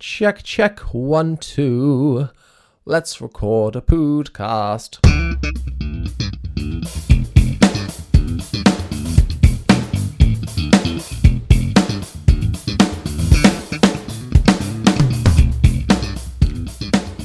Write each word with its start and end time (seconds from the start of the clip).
Check, 0.00 0.44
check, 0.44 0.78
one, 0.94 1.38
two. 1.38 2.28
Let's 2.84 3.20
record 3.20 3.74
a 3.74 3.80
podcast. 3.80 4.98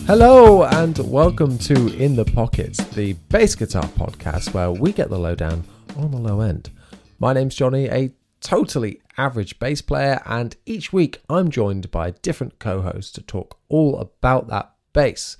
Hello 0.07 0.63
and 0.63 0.97
welcome 0.97 1.59
to 1.59 1.95
In 1.95 2.15
the 2.15 2.25
Pockets, 2.25 2.83
the 2.95 3.13
bass 3.29 3.53
guitar 3.53 3.83
podcast 3.83 4.51
where 4.55 4.71
we 4.71 4.91
get 4.91 5.11
the 5.11 5.19
lowdown 5.19 5.63
on 5.95 6.09
the 6.09 6.17
low 6.17 6.41
end. 6.41 6.71
My 7.19 7.33
name's 7.33 7.53
Jonny, 7.53 7.85
a 7.85 8.11
totally 8.43 9.01
average 9.17 9.57
bass 9.57 9.81
player, 9.81 10.21
and 10.25 10.55
each 10.65 10.93
week 10.93 11.21
I'm 11.29 11.49
joined 11.49 11.89
by 11.89 12.11
different 12.11 12.59
co 12.59 12.81
host 12.81 13.15
to 13.15 13.21
talk 13.21 13.57
all 13.69 13.97
about 13.99 14.47
that 14.49 14.73
bass. 14.91 15.38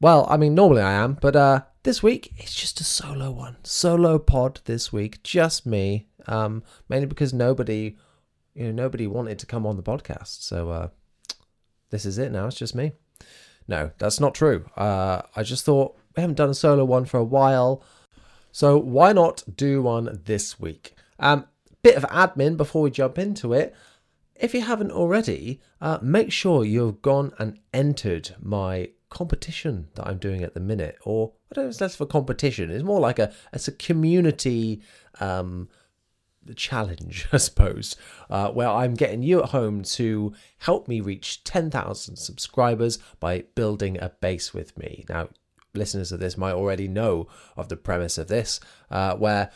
Well, 0.00 0.26
I 0.28 0.36
mean, 0.36 0.54
normally 0.54 0.82
I 0.82 0.92
am, 0.94 1.18
but 1.20 1.36
uh, 1.36 1.62
this 1.82 2.02
week 2.02 2.32
it's 2.38 2.54
just 2.54 2.80
a 2.80 2.84
solo 2.84 3.30
one. 3.30 3.58
Solo 3.62 4.18
pod 4.18 4.60
this 4.64 4.92
week, 4.92 5.22
just 5.22 5.66
me. 5.66 6.08
Um, 6.26 6.62
mainly 6.88 7.06
because 7.06 7.32
nobody, 7.32 7.96
you 8.54 8.64
know, 8.64 8.72
nobody 8.72 9.06
wanted 9.06 9.38
to 9.38 9.46
come 9.46 9.66
on 9.66 9.76
the 9.76 9.82
podcast. 9.82 10.42
So 10.42 10.70
uh, 10.70 10.88
this 11.90 12.06
is 12.06 12.18
it 12.18 12.32
now. 12.32 12.46
It's 12.46 12.56
just 12.56 12.74
me. 12.74 12.92
No, 13.68 13.90
that's 13.98 14.20
not 14.20 14.34
true. 14.34 14.64
Uh, 14.76 15.22
I 15.36 15.42
just 15.42 15.64
thought 15.64 15.96
we 16.16 16.22
haven't 16.22 16.36
done 16.36 16.50
a 16.50 16.54
solo 16.54 16.84
one 16.84 17.04
for 17.04 17.18
a 17.18 17.24
while. 17.24 17.82
So 18.52 18.78
why 18.78 19.12
not 19.12 19.44
do 19.54 19.82
one 19.82 20.22
this 20.24 20.58
week? 20.58 20.94
Um, 21.18 21.46
bit 21.82 21.96
of 21.96 22.04
admin 22.04 22.56
before 22.56 22.82
we 22.82 22.90
jump 22.90 23.18
into 23.18 23.52
it. 23.52 23.74
If 24.36 24.54
you 24.54 24.62
haven't 24.62 24.92
already, 24.92 25.60
uh, 25.80 25.98
make 26.00 26.32
sure 26.32 26.64
you've 26.64 27.02
gone 27.02 27.32
and 27.38 27.58
entered 27.74 28.34
my 28.40 28.90
competition 29.10 29.88
that 29.94 30.06
I'm 30.06 30.18
doing 30.18 30.42
at 30.42 30.54
the 30.54 30.60
minute. 30.60 30.96
Or 31.04 31.32
I 31.50 31.54
don't 31.54 31.64
know 31.64 31.68
if 31.68 31.72
it's 31.74 31.80
less 31.80 31.96
for 31.96 32.06
competition. 32.06 32.70
It's 32.70 32.84
more 32.84 33.00
like 33.00 33.18
a 33.18 33.32
it's 33.52 33.68
a 33.68 33.72
community 33.72 34.80
um, 35.20 35.68
challenge, 36.56 37.28
I 37.32 37.36
suppose, 37.36 37.96
uh, 38.30 38.50
where 38.50 38.68
I'm 38.68 38.94
getting 38.94 39.22
you 39.22 39.42
at 39.42 39.50
home 39.50 39.82
to 39.82 40.32
help 40.58 40.88
me 40.88 41.00
reach 41.00 41.44
10,000 41.44 42.16
subscribers 42.16 42.98
by 43.18 43.44
building 43.54 43.98
a 44.00 44.10
bass 44.20 44.54
with 44.54 44.76
me. 44.78 45.04
Now, 45.08 45.28
listeners 45.74 46.12
of 46.12 46.20
this 46.20 46.36
might 46.36 46.54
already 46.54 46.88
know 46.88 47.28
of 47.56 47.68
the 47.68 47.76
premise 47.76 48.18
of 48.18 48.28
this, 48.28 48.60
uh, 48.90 49.16
where 49.16 49.50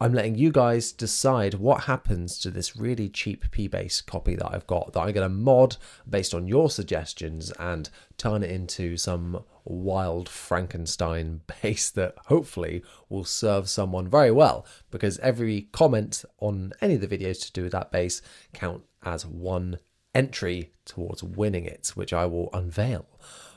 I'm 0.00 0.12
letting 0.12 0.34
you 0.34 0.50
guys 0.50 0.90
decide 0.90 1.54
what 1.54 1.84
happens 1.84 2.38
to 2.40 2.50
this 2.50 2.76
really 2.76 3.08
cheap 3.08 3.50
P 3.52 3.68
bass 3.68 4.00
copy 4.00 4.34
that 4.34 4.52
I've 4.52 4.66
got 4.66 4.92
that 4.92 5.00
I'm 5.00 5.12
going 5.12 5.28
to 5.28 5.34
mod 5.34 5.76
based 6.08 6.34
on 6.34 6.48
your 6.48 6.68
suggestions 6.68 7.52
and 7.52 7.88
turn 8.18 8.42
it 8.42 8.50
into 8.50 8.96
some 8.96 9.44
wild 9.64 10.28
Frankenstein 10.28 11.42
bass 11.62 11.90
that 11.90 12.16
hopefully 12.26 12.82
will 13.08 13.24
serve 13.24 13.68
someone 13.68 14.08
very 14.08 14.32
well 14.32 14.66
because 14.90 15.18
every 15.20 15.68
comment 15.72 16.24
on 16.40 16.72
any 16.80 16.94
of 16.94 17.00
the 17.00 17.18
videos 17.18 17.40
to 17.46 17.52
do 17.52 17.62
with 17.62 17.72
that 17.72 17.92
bass 17.92 18.20
count 18.52 18.82
as 19.04 19.24
one 19.24 19.78
entry 20.14 20.72
towards 20.84 21.22
winning 21.22 21.64
it, 21.64 21.92
which 21.94 22.12
I 22.12 22.26
will 22.26 22.50
unveil 22.52 23.06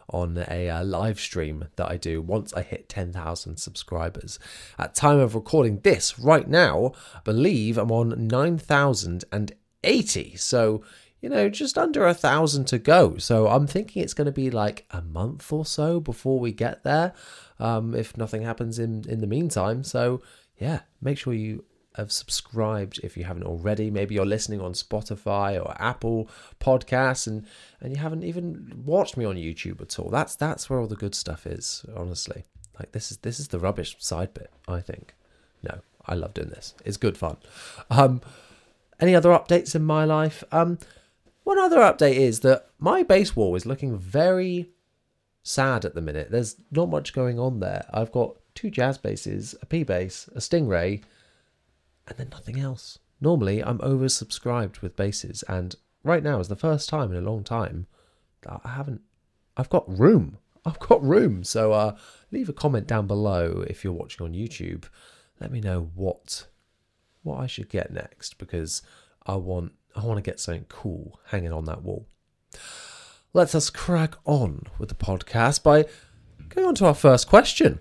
on 0.09 0.43
a 0.49 0.69
uh, 0.69 0.83
live 0.83 1.19
stream 1.19 1.65
that 1.75 1.89
I 1.89 1.97
do 1.97 2.21
once 2.21 2.53
I 2.53 2.61
hit 2.61 2.89
10,000 2.89 3.57
subscribers. 3.57 4.39
At 4.79 4.95
time 4.95 5.19
of 5.19 5.35
recording 5.35 5.81
this 5.81 6.17
right 6.17 6.47
now, 6.47 6.93
I 7.15 7.19
believe 7.23 7.77
I'm 7.77 7.91
on 7.91 8.27
9,080. 8.27 10.35
So, 10.37 10.83
you 11.21 11.29
know, 11.29 11.49
just 11.49 11.77
under 11.77 12.05
a 12.05 12.13
thousand 12.13 12.65
to 12.65 12.79
go. 12.79 13.17
So 13.17 13.47
I'm 13.47 13.67
thinking 13.67 14.01
it's 14.01 14.13
going 14.13 14.25
to 14.25 14.31
be 14.31 14.49
like 14.49 14.85
a 14.91 15.01
month 15.01 15.51
or 15.51 15.65
so 15.65 15.99
before 15.99 16.39
we 16.39 16.53
get 16.53 16.83
there, 16.83 17.13
um, 17.59 17.93
if 17.93 18.15
nothing 18.15 18.43
happens 18.43 18.79
in 18.79 19.03
in 19.09 19.19
the 19.19 19.27
meantime. 19.27 19.83
So 19.83 20.21
yeah, 20.57 20.81
make 21.01 21.17
sure 21.17 21.33
you 21.33 21.65
have 21.97 22.11
subscribed 22.11 22.99
if 23.03 23.17
you 23.17 23.25
haven't 23.25 23.43
already. 23.43 23.91
Maybe 23.91 24.15
you're 24.15 24.25
listening 24.25 24.61
on 24.61 24.73
Spotify 24.73 25.59
or 25.63 25.75
Apple 25.79 26.29
Podcasts 26.59 27.27
and 27.27 27.45
and 27.81 27.93
you 27.93 28.01
haven't 28.01 28.23
even 28.23 28.83
watched 28.85 29.17
me 29.17 29.25
on 29.25 29.35
YouTube 29.35 29.81
at 29.81 29.99
all. 29.99 30.09
That's 30.09 30.35
that's 30.35 30.69
where 30.69 30.79
all 30.79 30.87
the 30.87 30.95
good 30.95 31.15
stuff 31.15 31.45
is, 31.45 31.85
honestly. 31.95 32.45
Like 32.79 32.91
this 32.91 33.11
is 33.11 33.17
this 33.17 33.39
is 33.39 33.49
the 33.49 33.59
rubbish 33.59 33.95
side 33.99 34.33
bit, 34.33 34.51
I 34.67 34.79
think. 34.79 35.15
No, 35.63 35.79
I 36.05 36.13
love 36.13 36.33
doing 36.33 36.49
this. 36.49 36.73
It's 36.85 36.97
good 36.97 37.17
fun. 37.17 37.37
Um 37.89 38.21
any 38.99 39.15
other 39.15 39.29
updates 39.29 39.75
in 39.75 39.83
my 39.83 40.05
life? 40.05 40.43
Um 40.51 40.79
one 41.43 41.59
other 41.59 41.77
update 41.77 42.15
is 42.15 42.41
that 42.41 42.67
my 42.77 43.03
bass 43.03 43.35
wall 43.35 43.55
is 43.55 43.65
looking 43.65 43.97
very 43.97 44.69
sad 45.41 45.85
at 45.85 45.95
the 45.95 46.01
minute. 46.01 46.29
There's 46.29 46.57
not 46.71 46.89
much 46.89 47.13
going 47.13 47.39
on 47.39 47.59
there. 47.59 47.85
I've 47.91 48.11
got 48.11 48.35
two 48.53 48.69
jazz 48.69 48.97
basses, 48.97 49.55
a 49.61 49.65
P 49.65 49.83
bass, 49.83 50.29
a 50.35 50.39
Stingray, 50.39 51.03
and 52.07 52.17
then 52.17 52.29
nothing 52.29 52.59
else. 52.59 52.99
Normally, 53.19 53.63
I'm 53.63 53.79
oversubscribed 53.79 54.81
with 54.81 54.95
basses, 54.95 55.43
and 55.47 55.75
right 56.03 56.23
now 56.23 56.39
is 56.39 56.47
the 56.47 56.55
first 56.55 56.89
time 56.89 57.11
in 57.11 57.17
a 57.17 57.29
long 57.29 57.43
time 57.43 57.87
that 58.41 58.61
I 58.63 58.69
haven't. 58.69 59.01
I've 59.55 59.69
got 59.69 59.87
room. 59.87 60.37
I've 60.65 60.79
got 60.79 61.03
room. 61.03 61.43
So 61.43 61.71
uh, 61.71 61.95
leave 62.31 62.49
a 62.49 62.53
comment 62.53 62.87
down 62.87 63.07
below 63.07 63.63
if 63.67 63.83
you're 63.83 63.93
watching 63.93 64.25
on 64.25 64.33
YouTube. 64.33 64.85
Let 65.39 65.51
me 65.51 65.61
know 65.61 65.91
what 65.95 66.47
what 67.23 67.39
I 67.39 67.47
should 67.47 67.69
get 67.69 67.91
next 67.91 68.37
because 68.37 68.81
I 69.25 69.35
want 69.35 69.73
I 69.95 70.05
want 70.05 70.17
to 70.17 70.29
get 70.29 70.39
something 70.39 70.65
cool 70.69 71.19
hanging 71.27 71.53
on 71.53 71.65
that 71.65 71.83
wall. 71.83 72.07
Let 73.33 73.53
us 73.53 73.69
crack 73.69 74.15
on 74.25 74.63
with 74.79 74.89
the 74.89 74.95
podcast 74.95 75.63
by 75.63 75.85
going 76.49 76.67
on 76.67 76.75
to 76.75 76.85
our 76.85 76.93
first 76.93 77.27
question. 77.27 77.79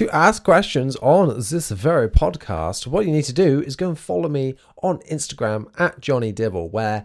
To 0.00 0.08
ask 0.16 0.42
questions 0.42 0.96
on 1.02 1.28
this 1.28 1.70
very 1.70 2.08
podcast, 2.08 2.86
what 2.86 3.04
you 3.04 3.12
need 3.12 3.26
to 3.26 3.34
do 3.34 3.60
is 3.60 3.76
go 3.76 3.90
and 3.90 3.98
follow 3.98 4.30
me 4.30 4.54
on 4.82 5.00
Instagram 5.00 5.66
at 5.78 6.00
Jonny 6.00 6.32
Dibble, 6.32 6.70
where 6.70 7.04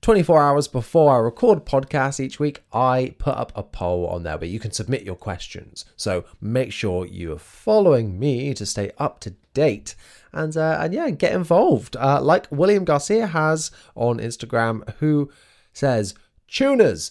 24 0.00 0.40
hours 0.40 0.66
before 0.66 1.14
I 1.14 1.18
record 1.18 1.58
a 1.58 1.60
podcast 1.60 2.20
each 2.20 2.40
week, 2.40 2.62
I 2.72 3.14
put 3.18 3.36
up 3.36 3.52
a 3.54 3.62
poll 3.62 4.06
on 4.06 4.22
there 4.22 4.38
where 4.38 4.48
you 4.48 4.58
can 4.58 4.70
submit 4.70 5.02
your 5.02 5.16
questions. 5.16 5.84
So 5.96 6.24
make 6.40 6.72
sure 6.72 7.04
you're 7.04 7.36
following 7.38 8.18
me 8.18 8.54
to 8.54 8.64
stay 8.64 8.90
up 8.96 9.20
to 9.20 9.34
date 9.52 9.94
and 10.32 10.56
uh, 10.56 10.78
and 10.80 10.94
yeah, 10.94 11.10
get 11.10 11.34
involved. 11.34 11.94
Uh, 11.94 12.22
like 12.22 12.50
William 12.50 12.86
Garcia 12.86 13.26
has 13.26 13.70
on 13.94 14.18
Instagram, 14.18 14.88
who 14.94 15.30
says 15.74 16.14
tuners 16.48 17.10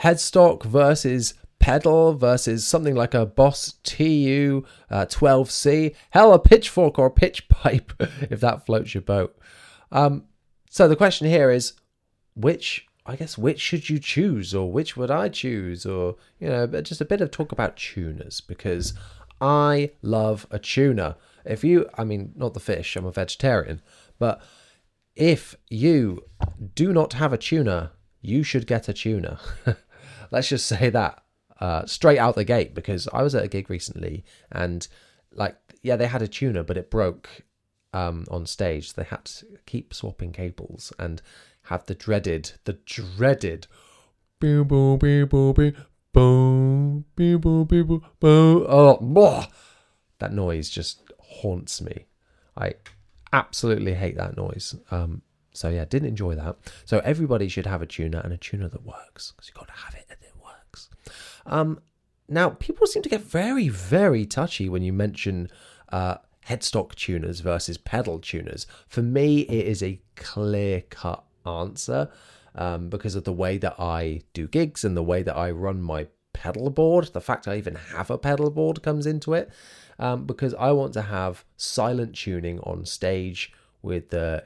headstock 0.00 0.62
versus 0.64 1.32
pedal 1.58 2.14
versus 2.14 2.66
something 2.66 2.94
like 2.94 3.14
a 3.14 3.26
Boss 3.26 3.74
TU 3.82 4.64
uh, 4.90 5.06
12C. 5.06 5.94
Hell, 6.10 6.32
a 6.32 6.38
pitchfork 6.38 6.98
or 6.98 7.06
a 7.06 7.10
pitch 7.10 7.48
pipe 7.48 7.92
if 8.30 8.40
that 8.40 8.66
floats 8.66 8.94
your 8.94 9.02
boat. 9.02 9.36
Um, 9.90 10.24
so 10.70 10.88
the 10.88 10.96
question 10.96 11.28
here 11.28 11.50
is 11.50 11.74
which 12.34 12.86
I 13.06 13.16
guess 13.16 13.36
which 13.36 13.60
should 13.60 13.88
you 13.88 13.98
choose 13.98 14.54
or 14.54 14.70
which 14.72 14.96
would 14.96 15.10
I 15.10 15.28
choose 15.28 15.84
or 15.86 16.16
you 16.38 16.48
know 16.48 16.66
just 16.80 17.00
a 17.00 17.04
bit 17.04 17.20
of 17.20 17.30
talk 17.30 17.52
about 17.52 17.76
tuners 17.76 18.40
because 18.40 18.94
I 19.40 19.90
love 20.02 20.46
a 20.50 20.58
tuner. 20.58 21.16
If 21.44 21.64
you 21.64 21.88
I 21.96 22.04
mean 22.04 22.32
not 22.34 22.54
the 22.54 22.60
fish, 22.60 22.96
I'm 22.96 23.06
a 23.06 23.12
vegetarian, 23.12 23.82
but 24.18 24.42
if 25.14 25.54
you 25.68 26.24
do 26.74 26.92
not 26.92 27.12
have 27.14 27.32
a 27.32 27.38
tuner, 27.38 27.92
you 28.20 28.42
should 28.42 28.66
get 28.66 28.88
a 28.88 28.92
tuner. 28.92 29.38
Let's 30.30 30.48
just 30.48 30.66
say 30.66 30.90
that 30.90 31.23
uh, 31.60 31.86
straight 31.86 32.18
out 32.18 32.34
the 32.34 32.44
gate 32.44 32.74
because 32.74 33.08
I 33.12 33.22
was 33.22 33.34
at 33.34 33.44
a 33.44 33.48
gig 33.48 33.70
recently 33.70 34.24
and 34.50 34.86
like 35.32 35.56
yeah 35.82 35.96
they 35.96 36.06
had 36.06 36.22
a 36.22 36.28
tuner 36.28 36.62
but 36.62 36.76
it 36.76 36.90
broke 36.90 37.44
um, 37.94 38.26
on 38.30 38.44
stage. 38.44 38.92
They 38.92 39.04
had 39.04 39.24
to 39.24 39.46
keep 39.64 39.94
swapping 39.94 40.32
cables 40.32 40.92
and 40.98 41.22
have 41.62 41.86
the 41.86 41.94
dreaded, 41.94 42.52
the 42.64 42.74
dreaded, 42.84 43.66
boom, 44.40 44.66
boom, 44.66 44.98
boom, 44.98 45.28
boom, 45.28 45.54
boom, 45.54 47.04
boom, 47.14 47.40
boom, 47.40 47.64
boom, 47.66 48.04
boom. 48.20 48.66
Oh, 48.68 49.46
that 50.18 50.32
noise 50.32 50.68
just 50.68 51.00
haunts 51.20 51.80
me. 51.80 52.06
I 52.56 52.74
absolutely 53.32 53.94
hate 53.94 54.16
that 54.16 54.36
noise. 54.36 54.74
Um, 54.90 55.22
so 55.52 55.68
yeah, 55.68 55.84
didn't 55.84 56.08
enjoy 56.08 56.34
that. 56.34 56.56
So 56.84 56.98
everybody 56.98 57.48
should 57.48 57.66
have 57.66 57.80
a 57.80 57.86
tuner 57.86 58.18
and 58.18 58.32
a 58.32 58.36
tuner 58.36 58.68
that 58.68 58.84
works 58.84 59.32
because 59.32 59.48
you've 59.48 59.56
got 59.56 59.68
to 59.68 59.84
have 59.84 59.94
it 59.94 60.06
and 60.10 60.18
it 60.20 60.34
works. 60.42 60.90
Um, 61.46 61.80
now 62.28 62.50
people 62.50 62.86
seem 62.86 63.02
to 63.02 63.08
get 63.08 63.20
very, 63.20 63.68
very 63.68 64.26
touchy 64.26 64.68
when 64.68 64.82
you 64.82 64.92
mention 64.92 65.50
uh, 65.90 66.16
headstock 66.48 66.94
tuners 66.94 67.40
versus 67.40 67.78
pedal 67.78 68.18
tuners. 68.18 68.66
For 68.88 69.02
me, 69.02 69.40
it 69.40 69.66
is 69.66 69.82
a 69.82 70.00
clear 70.16 70.82
cut 70.82 71.24
answer 71.46 72.10
um, 72.54 72.88
because 72.88 73.14
of 73.14 73.24
the 73.24 73.32
way 73.32 73.58
that 73.58 73.78
I 73.78 74.22
do 74.32 74.46
gigs 74.46 74.84
and 74.84 74.96
the 74.96 75.02
way 75.02 75.22
that 75.22 75.36
I 75.36 75.50
run 75.50 75.82
my 75.82 76.06
pedal 76.32 76.70
board. 76.70 77.10
The 77.12 77.20
fact 77.20 77.48
I 77.48 77.56
even 77.56 77.74
have 77.74 78.10
a 78.10 78.18
pedal 78.18 78.50
board 78.50 78.82
comes 78.82 79.06
into 79.06 79.34
it 79.34 79.50
um, 79.98 80.26
because 80.26 80.54
I 80.54 80.72
want 80.72 80.92
to 80.94 81.02
have 81.02 81.44
silent 81.56 82.16
tuning 82.16 82.60
on 82.60 82.84
stage 82.84 83.52
with 83.82 84.10
the 84.10 84.44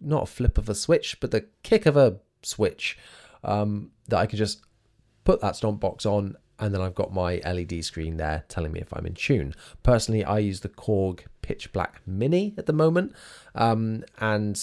not 0.00 0.24
a 0.24 0.26
flip 0.26 0.58
of 0.58 0.68
a 0.68 0.74
switch, 0.74 1.18
but 1.20 1.30
the 1.30 1.46
kick 1.62 1.86
of 1.86 1.96
a 1.96 2.18
switch 2.42 2.98
um, 3.42 3.90
that 4.08 4.18
I 4.18 4.26
can 4.26 4.38
just 4.38 4.60
put 5.26 5.40
that 5.40 5.56
stomp 5.56 5.80
box 5.80 6.06
on 6.06 6.36
and 6.58 6.72
then 6.72 6.80
I've 6.80 6.94
got 6.94 7.12
my 7.12 7.40
LED 7.44 7.84
screen 7.84 8.16
there 8.16 8.44
telling 8.48 8.72
me 8.72 8.80
if 8.80 8.92
I'm 8.94 9.04
in 9.04 9.14
tune. 9.14 9.54
Personally, 9.82 10.24
I 10.24 10.38
use 10.38 10.60
the 10.60 10.70
Korg 10.70 11.20
Pitch 11.42 11.70
Black 11.72 12.00
Mini 12.06 12.54
at 12.56 12.64
the 12.64 12.72
moment, 12.72 13.14
um, 13.54 14.04
and 14.20 14.58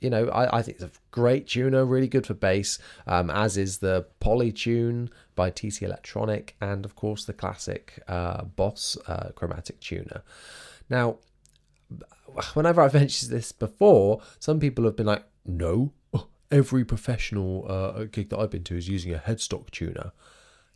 you 0.00 0.10
know 0.10 0.28
I, 0.28 0.58
I, 0.58 0.62
think 0.62 0.80
it's 0.80 0.84
a 0.84 1.00
great 1.12 1.46
tuner, 1.46 1.86
really 1.86 2.08
good 2.08 2.26
for 2.26 2.34
bass, 2.34 2.78
um, 3.06 3.30
as 3.30 3.56
is 3.56 3.78
the 3.78 4.06
Polytune 4.20 5.08
by 5.34 5.50
TC 5.50 5.82
Electronic, 5.82 6.56
and 6.60 6.84
of 6.84 6.94
course 6.94 7.24
the 7.24 7.32
classic 7.32 8.02
uh, 8.06 8.44
Boss 8.44 8.98
uh, 9.06 9.30
chromatic 9.34 9.80
tuner. 9.80 10.22
Now, 10.90 11.18
whenever 12.52 12.82
I've 12.82 12.94
mentioned 12.94 13.32
this 13.32 13.52
before, 13.52 14.20
some 14.38 14.60
people 14.60 14.84
have 14.84 14.96
been 14.96 15.06
like, 15.06 15.24
"No, 15.46 15.92
every 16.50 16.84
professional 16.84 17.66
uh, 17.68 18.04
gig 18.04 18.30
that 18.30 18.38
I've 18.38 18.50
been 18.50 18.64
to 18.64 18.76
is 18.76 18.88
using 18.88 19.14
a 19.14 19.18
headstock 19.18 19.70
tuner." 19.70 20.12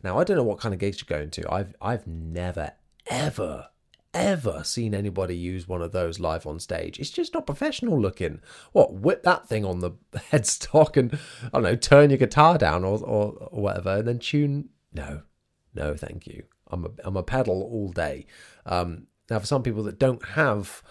Now 0.03 0.19
I 0.19 0.23
don't 0.23 0.37
know 0.37 0.43
what 0.43 0.59
kind 0.59 0.73
of 0.73 0.79
gigs 0.79 1.01
you're 1.01 1.17
going 1.17 1.31
to. 1.31 1.51
I've 1.51 1.75
I've 1.81 2.05
never 2.07 2.73
ever 3.07 3.69
ever 4.15 4.63
seen 4.63 4.95
anybody 4.95 5.35
use 5.35 5.67
one 5.67 5.81
of 5.81 5.91
those 5.91 6.19
live 6.21 6.47
on 6.47 6.57
stage. 6.57 6.99
It's 6.99 7.09
just 7.09 7.33
not 7.33 7.45
professional 7.45 7.99
looking. 7.99 8.39
What 8.71 8.93
whip 8.93 9.23
that 9.23 9.47
thing 9.47 9.65
on 9.65 9.79
the 9.79 9.91
headstock 10.31 10.95
and 10.95 11.19
I 11.43 11.49
don't 11.51 11.63
know, 11.63 11.75
turn 11.75 12.09
your 12.09 12.17
guitar 12.17 12.57
down 12.57 12.83
or 12.83 12.99
or, 12.99 13.33
or 13.51 13.61
whatever, 13.61 13.97
and 13.97 14.07
then 14.07 14.19
tune. 14.19 14.69
No, 14.93 15.23
no, 15.73 15.95
thank 15.95 16.25
you. 16.25 16.43
I'm 16.67 16.85
a 16.85 16.89
I'm 17.03 17.17
a 17.17 17.23
pedal 17.23 17.61
all 17.61 17.89
day. 17.89 18.25
Um, 18.65 19.07
now 19.29 19.39
for 19.39 19.45
some 19.45 19.63
people 19.63 19.83
that 19.83 19.99
don't 19.99 20.23
have 20.29 20.81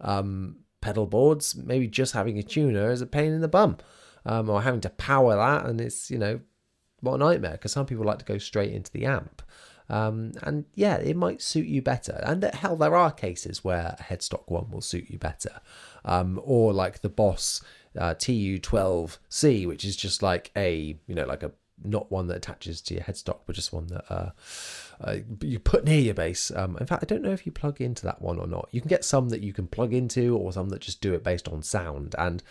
um, 0.00 0.56
pedal 0.80 1.06
boards, 1.06 1.54
maybe 1.54 1.86
just 1.86 2.12
having 2.12 2.38
a 2.38 2.42
tuner 2.42 2.90
is 2.90 3.00
a 3.00 3.06
pain 3.06 3.32
in 3.32 3.40
the 3.40 3.48
bum. 3.48 3.78
Um, 4.24 4.48
or 4.48 4.62
having 4.62 4.80
to 4.82 4.90
power 4.90 5.36
that, 5.36 5.66
and 5.66 5.80
it's 5.80 6.10
you 6.10 6.18
know 6.18 6.40
what 7.00 7.14
a 7.14 7.18
nightmare 7.18 7.52
because 7.52 7.72
some 7.72 7.86
people 7.86 8.04
like 8.04 8.20
to 8.20 8.24
go 8.24 8.38
straight 8.38 8.72
into 8.72 8.90
the 8.92 9.06
amp. 9.06 9.42
Um, 9.88 10.32
and 10.42 10.64
yeah, 10.74 10.96
it 10.96 11.16
might 11.16 11.42
suit 11.42 11.66
you 11.66 11.82
better. 11.82 12.20
And 12.24 12.42
hell, 12.44 12.76
there 12.76 12.96
are 12.96 13.10
cases 13.10 13.62
where 13.62 13.96
a 13.98 14.02
headstock 14.02 14.44
one 14.46 14.70
will 14.70 14.80
suit 14.80 15.10
you 15.10 15.18
better. 15.18 15.60
Um, 16.04 16.40
or 16.42 16.72
like 16.72 17.02
the 17.02 17.08
Boss 17.08 17.60
uh, 17.98 18.14
TU12C, 18.14 19.66
which 19.66 19.84
is 19.84 19.96
just 19.96 20.22
like 20.22 20.50
a, 20.56 20.96
you 21.06 21.14
know, 21.14 21.26
like 21.26 21.42
a 21.42 21.52
not 21.84 22.10
one 22.10 22.28
that 22.28 22.36
attaches 22.36 22.80
to 22.82 22.94
your 22.94 23.02
headstock, 23.02 23.40
but 23.46 23.56
just 23.56 23.72
one 23.72 23.88
that 23.88 24.04
uh, 24.08 24.30
uh, 25.00 25.16
you 25.40 25.58
put 25.58 25.84
near 25.84 26.00
your 26.00 26.14
bass. 26.14 26.52
Um, 26.54 26.76
in 26.78 26.86
fact, 26.86 27.02
I 27.02 27.06
don't 27.06 27.22
know 27.22 27.32
if 27.32 27.44
you 27.44 27.52
plug 27.52 27.80
into 27.80 28.04
that 28.04 28.22
one 28.22 28.38
or 28.38 28.46
not. 28.46 28.68
You 28.70 28.80
can 28.80 28.88
get 28.88 29.04
some 29.04 29.28
that 29.30 29.42
you 29.42 29.52
can 29.52 29.66
plug 29.66 29.92
into, 29.92 30.36
or 30.36 30.52
some 30.52 30.68
that 30.70 30.80
just 30.80 31.00
do 31.00 31.12
it 31.14 31.24
based 31.24 31.48
on 31.48 31.62
sound. 31.62 32.14
And 32.18 32.42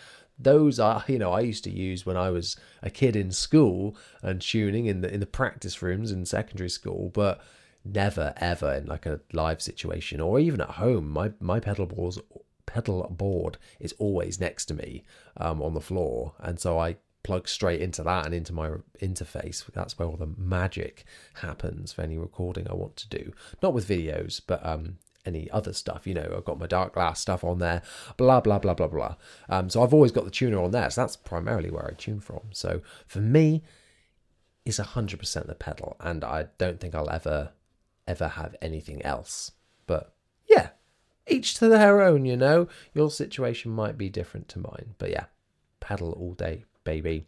those 0.42 0.78
are 0.78 1.04
you 1.08 1.18
know 1.18 1.32
I 1.32 1.40
used 1.40 1.64
to 1.64 1.70
use 1.70 2.06
when 2.06 2.16
I 2.16 2.30
was 2.30 2.56
a 2.82 2.90
kid 2.90 3.16
in 3.16 3.30
school 3.32 3.96
and 4.22 4.40
tuning 4.40 4.86
in 4.86 5.00
the 5.00 5.12
in 5.12 5.20
the 5.20 5.26
practice 5.26 5.82
rooms 5.82 6.10
in 6.10 6.24
secondary 6.26 6.70
school, 6.70 7.10
but 7.12 7.40
never 7.84 8.32
ever 8.36 8.74
in 8.74 8.86
like 8.86 9.06
a 9.06 9.20
live 9.32 9.60
situation 9.60 10.20
or 10.20 10.38
even 10.38 10.60
at 10.60 10.70
home. 10.70 11.08
My 11.08 11.32
my 11.40 11.60
pedal 11.60 11.86
boards 11.86 12.18
pedal 12.66 13.06
board 13.10 13.58
is 13.80 13.94
always 13.98 14.40
next 14.40 14.66
to 14.66 14.74
me 14.74 15.04
um, 15.36 15.62
on 15.62 15.74
the 15.74 15.80
floor, 15.80 16.34
and 16.40 16.58
so 16.58 16.78
I 16.78 16.96
plug 17.22 17.48
straight 17.48 17.80
into 17.80 18.02
that 18.02 18.26
and 18.26 18.34
into 18.34 18.52
my 18.52 18.70
interface. 19.00 19.64
That's 19.72 19.98
where 19.98 20.08
all 20.08 20.16
the 20.16 20.34
magic 20.36 21.04
happens 21.34 21.92
for 21.92 22.02
any 22.02 22.18
recording 22.18 22.66
I 22.68 22.74
want 22.74 22.96
to 22.96 23.08
do. 23.08 23.32
Not 23.62 23.74
with 23.74 23.88
videos, 23.88 24.40
but 24.44 24.64
um, 24.66 24.98
any 25.24 25.50
other 25.50 25.72
stuff. 25.72 26.06
You 26.06 26.14
know, 26.14 26.34
I've 26.36 26.44
got 26.44 26.58
my 26.58 26.66
Darkglass 26.66 27.18
stuff 27.18 27.44
on 27.44 27.58
there, 27.58 27.82
blah, 28.16 28.40
blah, 28.40 28.58
blah, 28.58 28.74
blah, 28.74 28.88
blah. 28.88 29.16
Um, 29.48 29.70
so 29.70 29.82
I've 29.82 29.94
always 29.94 30.12
got 30.12 30.24
the 30.24 30.30
tuner 30.30 30.60
on 30.62 30.70
there. 30.70 30.90
So 30.90 31.00
that's 31.00 31.16
primarily 31.16 31.70
where 31.70 31.86
I 31.86 31.94
tune 31.94 32.20
from. 32.20 32.40
So 32.52 32.82
for 33.06 33.20
me, 33.20 33.62
it's 34.64 34.78
100% 34.78 35.46
the 35.46 35.54
pedal. 35.54 35.96
And 36.00 36.24
I 36.24 36.46
don't 36.58 36.80
think 36.80 36.94
I'll 36.94 37.10
ever, 37.10 37.52
ever 38.06 38.28
have 38.28 38.56
anything 38.60 39.02
else. 39.02 39.52
But 39.86 40.14
yeah, 40.48 40.70
each 41.26 41.54
to 41.54 41.68
their 41.68 42.02
own, 42.02 42.24
you 42.24 42.36
know. 42.36 42.68
Your 42.94 43.10
situation 43.10 43.72
might 43.72 43.98
be 43.98 44.08
different 44.08 44.48
to 44.50 44.58
mine. 44.58 44.94
But 44.98 45.10
yeah, 45.10 45.26
pedal 45.80 46.12
all 46.12 46.34
day, 46.34 46.64
baby. 46.84 47.26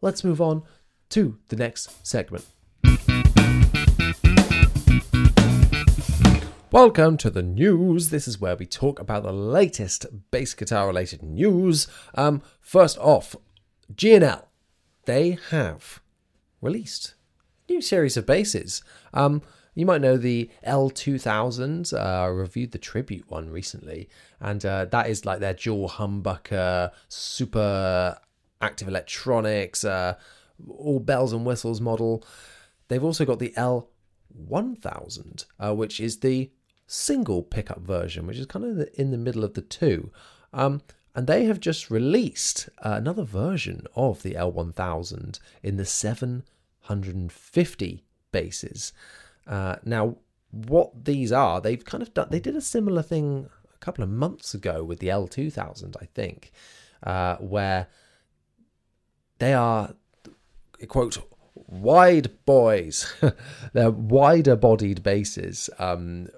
Let's 0.00 0.24
move 0.24 0.40
on 0.40 0.62
to 1.10 1.38
the 1.48 1.56
next 1.56 2.06
segment. 2.06 2.44
Welcome 6.76 7.16
to 7.18 7.30
the 7.30 7.42
news. 7.42 8.10
This 8.10 8.28
is 8.28 8.38
where 8.38 8.54
we 8.54 8.66
talk 8.66 9.00
about 9.00 9.22
the 9.22 9.32
latest 9.32 10.04
bass 10.30 10.52
guitar 10.52 10.86
related 10.86 11.22
news. 11.22 11.88
Um, 12.14 12.42
first 12.60 12.98
off, 12.98 13.34
G&L. 13.94 14.46
They 15.06 15.38
have 15.48 16.02
released 16.60 17.14
a 17.66 17.72
new 17.72 17.80
series 17.80 18.18
of 18.18 18.26
basses. 18.26 18.82
Um, 19.14 19.40
you 19.74 19.86
might 19.86 20.02
know 20.02 20.18
the 20.18 20.50
L2000. 20.66 21.94
Uh, 21.94 21.96
I 21.96 22.26
reviewed 22.26 22.72
the 22.72 22.78
tribute 22.78 23.30
one 23.30 23.48
recently, 23.48 24.10
and 24.38 24.62
uh, 24.66 24.84
that 24.84 25.08
is 25.08 25.24
like 25.24 25.40
their 25.40 25.54
dual 25.54 25.88
humbucker, 25.88 26.90
super 27.08 28.18
active 28.60 28.86
electronics, 28.86 29.82
uh, 29.82 30.16
all 30.68 31.00
bells 31.00 31.32
and 31.32 31.46
whistles 31.46 31.80
model. 31.80 32.22
They've 32.88 33.02
also 33.02 33.24
got 33.24 33.38
the 33.38 33.54
L1000, 33.56 35.46
uh, 35.58 35.74
which 35.74 36.00
is 36.00 36.18
the 36.18 36.50
single 36.86 37.42
pickup 37.42 37.80
version, 37.80 38.26
which 38.26 38.38
is 38.38 38.46
kind 38.46 38.64
of 38.64 38.88
in 38.94 39.10
the 39.10 39.18
middle 39.18 39.44
of 39.44 39.52
the 39.54 39.62
two. 39.62 40.12
Um, 40.52 40.82
and 41.14 41.26
they 41.26 41.46
have 41.46 41.60
just 41.60 41.90
released 41.90 42.68
uh, 42.78 42.94
another 42.96 43.24
version 43.24 43.86
of 43.94 44.22
the 44.22 44.34
L1000 44.34 45.40
in 45.62 45.76
the 45.76 45.86
750 45.86 48.04
basses. 48.32 48.92
Uh, 49.46 49.76
now, 49.84 50.16
what 50.50 51.06
these 51.06 51.32
are, 51.32 51.60
they've 51.60 51.84
kind 51.84 52.02
of 52.02 52.14
done, 52.14 52.28
they 52.30 52.40
did 52.40 52.54
a 52.54 52.60
similar 52.60 53.02
thing 53.02 53.48
a 53.74 53.78
couple 53.78 54.04
of 54.04 54.10
months 54.10 54.54
ago 54.54 54.84
with 54.84 55.00
the 55.00 55.08
L2000, 55.08 55.96
I 56.00 56.04
think, 56.14 56.52
uh, 57.02 57.36
where 57.36 57.88
they 59.38 59.54
are, 59.54 59.94
quote, 60.88 61.18
wide 61.54 62.30
boys. 62.44 63.12
They're 63.72 63.90
wider 63.90 64.56
bodied 64.56 65.02
basses. 65.02 65.70
Um, 65.78 66.28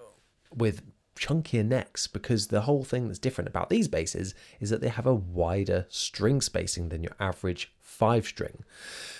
with 0.59 0.83
chunkier 1.19 1.65
necks 1.65 2.07
because 2.07 2.47
the 2.47 2.63
whole 2.63 2.85
thing 2.85 3.09
that's 3.09 3.19
different 3.19 3.49
about 3.49 3.69
these 3.69 3.89
basses 3.89 4.35
is 4.61 4.71
that 4.71 4.81
they 4.81 4.89
have 4.89 5.07
a 5.07 5.15
wider 5.15 5.85
string 5.89 6.41
spacing 6.41 6.89
than 6.89 7.03
your 7.03 7.13
average 7.19 7.73
five 7.81 8.25
string. 8.27 8.63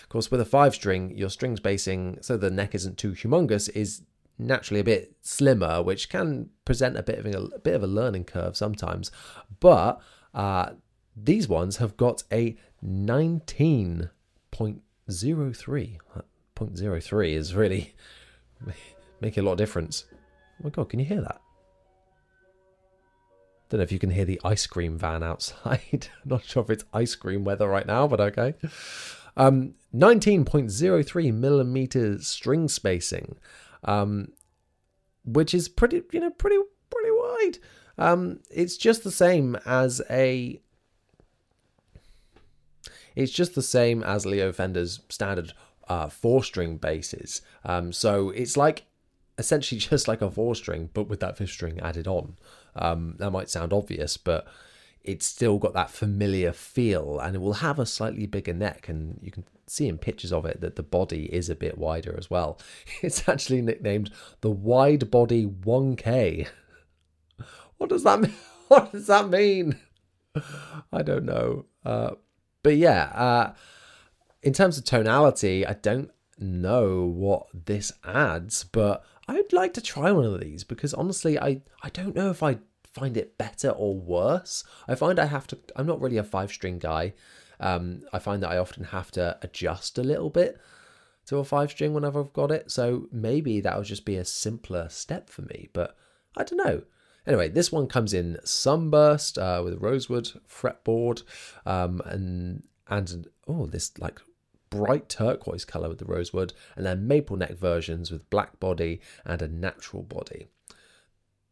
Of 0.03 0.09
course, 0.09 0.31
with 0.31 0.41
a 0.41 0.47
five 0.47 0.75
string, 0.75 1.17
your 1.17 1.31
string 1.31 1.57
spacing, 1.57 2.19
so 2.21 2.37
the 2.37 2.51
neck 2.51 2.75
isn't 2.75 2.99
too 2.99 3.13
humongous, 3.13 3.71
is 3.75 4.03
naturally 4.39 4.81
a 4.81 4.85
bit 4.85 5.17
slimmer, 5.21 5.83
which 5.83 6.09
can 6.09 6.49
present 6.65 6.97
a 6.97 7.03
bit 7.03 7.19
of 7.19 7.27
a, 7.27 7.57
a 7.57 7.59
bit 7.59 7.75
of 7.75 7.83
a 7.83 7.89
learning 7.89 8.25
curve 8.25 8.57
sometimes. 8.57 9.11
But 9.61 10.01
uh, 10.33 10.71
these 11.17 11.49
ones 11.49 11.79
have 11.79 11.97
got 11.97 12.23
a 12.33 12.57
19.03. 12.85 14.11
0.03 15.11 17.33
is 17.33 17.55
really 17.55 17.95
making 19.21 19.43
a 19.43 19.47
lot 19.47 19.53
of 19.53 19.59
difference. 19.59 20.05
Oh 20.59 20.65
my 20.65 20.71
god, 20.71 20.89
can 20.89 20.99
you 20.99 21.07
hear 21.07 21.21
that? 21.21 21.41
Don't 23.69 23.79
know 23.79 23.85
if 23.85 23.93
you 23.93 23.99
can 23.99 24.11
hear 24.11 24.25
the 24.25 24.41
ice 24.45 24.67
cream 24.67 24.99
van 24.99 25.23
outside. 25.23 26.09
Not 26.25 26.45
sure 26.45 26.63
if 26.63 26.71
it's 26.71 26.85
ice 26.93 27.15
cream 27.15 27.45
weather 27.45 27.69
right 27.69 27.87
now, 27.87 28.09
but 28.09 28.21
okay. 28.21 28.55
Um, 29.37 29.75
19.03 29.95 31.35
millimeter 31.35 32.19
string 32.19 32.69
spacing, 32.69 33.37
um, 33.85 34.33
which 35.25 35.55
is 35.55 35.69
pretty, 35.69 36.03
you 36.13 36.21
know, 36.21 36.31
pretty, 36.31 36.57
pretty 36.91 37.11
wide. 37.11 37.59
Um, 37.99 38.41
it's 38.51 38.77
just 38.77 39.05
the 39.05 39.11
same 39.11 39.57
as 39.67 40.01
a. 40.11 40.61
It's 43.15 43.33
just 43.33 43.55
the 43.55 43.63
same 43.63 44.03
as 44.03 44.25
Leo 44.25 44.53
Fender's 44.53 45.01
standard 45.09 45.53
uh, 45.89 46.09
four 46.09 46.45
string 46.45 46.77
basses. 46.77 47.43
Um, 47.65 47.93
so 47.93 48.31
it's 48.31 48.57
like 48.57 48.85
essentially 49.39 49.79
just 49.91 50.09
like 50.09 50.21
a 50.21 50.31
four 50.31 50.55
string, 50.55 50.91
but 50.93 51.09
with 51.09 51.21
that 51.21 51.39
fifth 51.39 51.51
string 51.51 51.81
added 51.81 52.07
on. 52.07 52.37
Um, 52.77 53.15
that 53.19 53.31
might 53.31 53.51
sound 53.51 53.73
obvious, 53.73 54.17
but 54.17 54.47
it's 55.03 55.25
still 55.25 55.59
got 55.59 55.73
that 55.73 55.91
familiar 55.91 56.53
feel 56.53 57.19
and 57.19 57.35
it 57.35 57.39
will 57.39 57.55
have 57.55 57.79
a 57.79 57.87
slightly 57.87 58.27
bigger 58.27 58.53
neck. 58.53 58.89
And 58.89 59.19
you 59.23 59.31
can 59.31 59.45
see 59.67 59.89
in 59.89 59.97
pictures 59.99 60.33
of 60.33 60.45
it 60.45 60.61
that 60.61 60.77
the 60.77 60.83
body 60.83 61.33
is 61.33 61.49
a 61.49 61.55
bit 61.55 61.79
wider 61.79 62.15
as 62.19 62.31
well. 62.31 62.61
It's 63.03 63.29
actually 63.29 63.63
nicknamed 63.63 64.11
the 64.41 64.51
Wide 64.51 65.11
Body 65.11 65.47
1K. 65.47 66.49
What 67.79 67.91
does 67.91 68.03
that 68.03 68.21
mean? 68.21 68.35
What 68.67 68.91
does 68.91 69.07
that 69.07 69.31
mean? 69.31 69.79
I 70.93 71.03
don't 71.03 71.25
know. 71.25 71.67
Uh, 71.85 72.11
but 72.65 72.77
yeah, 72.77 73.05
uh, 73.15 73.55
in 74.43 74.53
terms 74.53 74.77
of 74.77 74.85
tonality, 74.85 75.65
I 75.65 75.75
don't 75.75 76.11
know 76.39 77.05
what 77.05 77.47
this 77.55 77.93
adds, 78.05 78.65
but 78.65 79.05
I'd 79.29 79.53
like 79.53 79.75
to 79.75 79.83
try 79.83 80.11
one 80.11 80.25
of 80.25 80.41
these 80.41 80.65
because 80.65 80.95
honestly, 80.95 81.39
I, 81.39 81.61
I 81.83 81.91
don't 81.91 82.17
know 82.17 82.31
if 82.31 82.43
I 82.43 82.59
find 82.95 83.17
it 83.17 83.37
better 83.37 83.71
or 83.71 83.95
worse. 83.95 84.65
I 84.89 84.95
find 84.95 85.19
I 85.19 85.27
have 85.27 85.47
to, 85.49 85.59
I'm 85.77 85.87
not 85.87 86.01
really 86.01 86.17
a 86.17 86.25
five 86.25 86.51
string 86.51 86.79
guy. 86.79 87.13
Um, 87.61 88.03
I 88.13 88.19
find 88.19 88.43
that 88.43 88.51
I 88.51 88.59
often 88.59 88.85
have 88.85 89.11
to 89.13 89.37
adjust 89.43 89.99
a 89.99 90.03
little 90.03 90.31
bit 90.31 90.59
to 91.27 91.39
a 91.39 91.45
five 91.45 91.71
string 91.71 91.93
whenever 91.93 92.21
I've 92.21 92.33
got 92.33 92.51
it. 92.51 92.71
So 92.71 93.07
maybe 93.13 93.61
that 93.61 93.77
would 93.77 93.87
just 93.87 94.07
be 94.07 94.17
a 94.17 94.25
simpler 94.25 94.89
step 94.89 95.29
for 95.29 95.43
me, 95.43 95.69
but 95.75 95.97
I 96.37 96.45
don't 96.45 96.65
know. 96.67 96.83
Anyway, 97.27 97.51
this 97.51 97.71
one 97.71 97.87
comes 97.87 98.15
in 98.15 98.39
sunburst 98.45 99.37
uh, 99.37 99.61
with 99.63 99.75
a 99.75 99.79
rosewood 99.79 100.31
fretboard 100.49 101.23
um, 101.67 102.01
and 102.07 102.63
and 102.89 103.27
oh 103.47 103.67
this 103.67 103.93
like 103.99 104.19
bright 104.71 105.09
turquoise 105.09 105.65
color 105.65 105.89
with 105.89 105.99
the 105.99 106.05
rosewood, 106.05 106.53
and 106.77 106.85
then 106.85 107.07
maple 107.07 107.37
neck 107.37 107.57
versions 107.57 108.11
with 108.11 108.29
black 108.31 108.59
body 108.61 109.01
and 109.25 109.43
a 109.43 109.49
natural 109.49 110.03
body. 110.03 110.49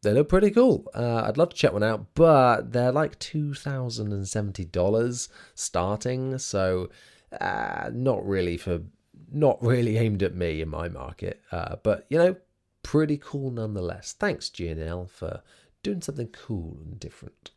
They 0.02 0.12
look 0.12 0.28
pretty 0.28 0.50
cool. 0.50 0.86
Uh, 0.94 1.22
I'd 1.24 1.38
love 1.38 1.50
to 1.50 1.56
check 1.56 1.72
one 1.72 1.82
out, 1.82 2.14
but 2.14 2.72
they're 2.72 2.92
like 2.92 3.18
two 3.18 3.54
thousand 3.54 4.12
and 4.12 4.28
seventy 4.28 4.64
dollars 4.64 5.28
starting, 5.54 6.38
so 6.38 6.90
uh, 7.40 7.90
not 7.92 8.26
really 8.26 8.56
for 8.56 8.82
not 9.32 9.62
really 9.62 9.96
aimed 9.98 10.22
at 10.22 10.34
me 10.34 10.60
in 10.60 10.68
my 10.68 10.88
market. 10.88 11.40
Uh, 11.50 11.76
but 11.82 12.06
you 12.08 12.18
know, 12.18 12.36
pretty 12.82 13.18
cool 13.18 13.50
nonetheless. 13.50 14.14
Thanks, 14.18 14.48
G&L, 14.48 15.06
for 15.06 15.42
doing 15.82 16.00
something 16.02 16.28
cool 16.28 16.78
and 16.84 17.00
different. 17.00 17.50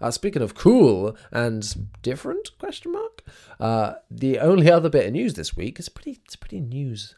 Uh, 0.00 0.10
speaking 0.10 0.42
of 0.42 0.54
cool 0.54 1.16
and 1.30 1.88
different, 2.02 2.50
question 2.58 2.92
mark. 2.92 3.22
Uh, 3.58 3.94
the 4.10 4.38
only 4.38 4.70
other 4.70 4.88
bit 4.88 5.06
of 5.06 5.12
news 5.12 5.34
this 5.34 5.56
week 5.56 5.78
is 5.78 5.88
pretty. 5.88 6.20
It's 6.24 6.34
a 6.34 6.38
pretty 6.38 6.60
news 6.60 7.14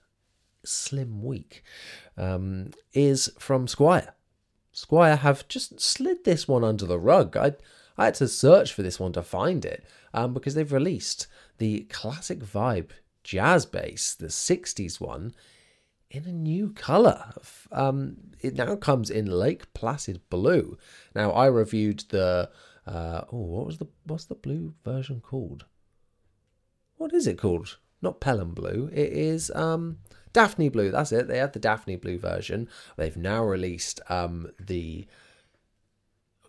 slim 0.65 1.23
week. 1.23 1.65
Um, 2.17 2.73
is 2.93 3.31
from 3.39 3.67
Squier. 3.67 4.13
Squier 4.75 5.19
have 5.19 5.49
just 5.49 5.81
slid 5.81 6.25
this 6.25 6.47
one 6.47 6.65
under 6.65 6.87
the 6.87 6.99
rug. 6.99 7.37
I 7.37 7.55
I 7.99 8.07
had 8.07 8.15
to 8.15 8.29
search 8.29 8.73
for 8.73 8.83
this 8.83 9.01
one 9.01 9.13
to 9.15 9.23
find 9.23 9.65
it 9.65 9.85
um, 10.15 10.33
because 10.33 10.55
they've 10.55 10.73
released 10.73 11.27
the 11.59 11.81
classic 11.91 12.39
vibe 12.39 12.91
jazz 13.25 13.67
bass, 13.67 14.15
the 14.15 14.29
60s 14.29 15.01
one, 15.01 15.35
in 16.11 16.25
a 16.25 16.33
new 16.33 16.71
color. 16.71 17.33
Um, 17.71 18.17
it 18.41 18.55
now 18.55 18.77
comes 18.77 19.11
in 19.11 19.27
Lake 19.27 19.73
Placid 19.75 20.21
blue. 20.31 20.79
Now 21.15 21.33
I 21.33 21.47
reviewed 21.47 22.05
the 22.09 22.51
uh, 22.87 23.25
oh, 23.33 23.39
what 23.39 23.67
was 23.67 23.79
the 23.79 23.87
what's 24.05 24.25
the 24.25 24.35
blue 24.35 24.75
version 24.85 25.21
called? 25.21 25.67
What 26.97 27.13
is 27.13 27.27
it 27.27 27.39
called? 27.39 27.79
Not 28.01 28.21
Pelham 28.21 28.55
blue. 28.55 28.89
It 28.93 29.13
is 29.13 29.51
um, 29.55 29.99
Daphne 30.33 30.69
blue. 30.69 30.91
That's 30.91 31.13
it. 31.13 31.29
They 31.29 31.39
had 31.39 31.53
the 31.53 31.59
Daphne 31.59 31.97
blue 31.97 32.19
version. 32.19 32.69
They've 32.97 33.17
now 33.17 33.45
released 33.45 34.01
um, 34.09 34.51
the. 34.59 35.07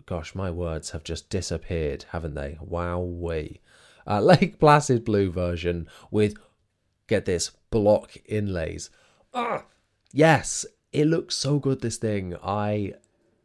Gosh, 0.06 0.34
my 0.34 0.50
words 0.50 0.92
have 0.92 1.04
just 1.04 1.30
disappeared, 1.30 2.06
haven't 2.12 2.36
they? 2.36 2.58
Wow, 2.62 3.00
we. 3.00 3.62
Uh, 4.08 4.22
Lake 4.22 4.60
Placid 4.60 5.06
blue 5.06 5.32
version 5.32 5.88
with, 6.10 6.36
get 7.08 7.26
this, 7.26 7.52
block 7.70 8.18
inlays. 8.26 8.90
Yes, 10.12 10.66
it 10.92 11.06
looks 11.06 11.36
so 11.36 11.60
good. 11.60 11.82
This 11.82 11.98
thing, 11.98 12.36
I 12.44 12.94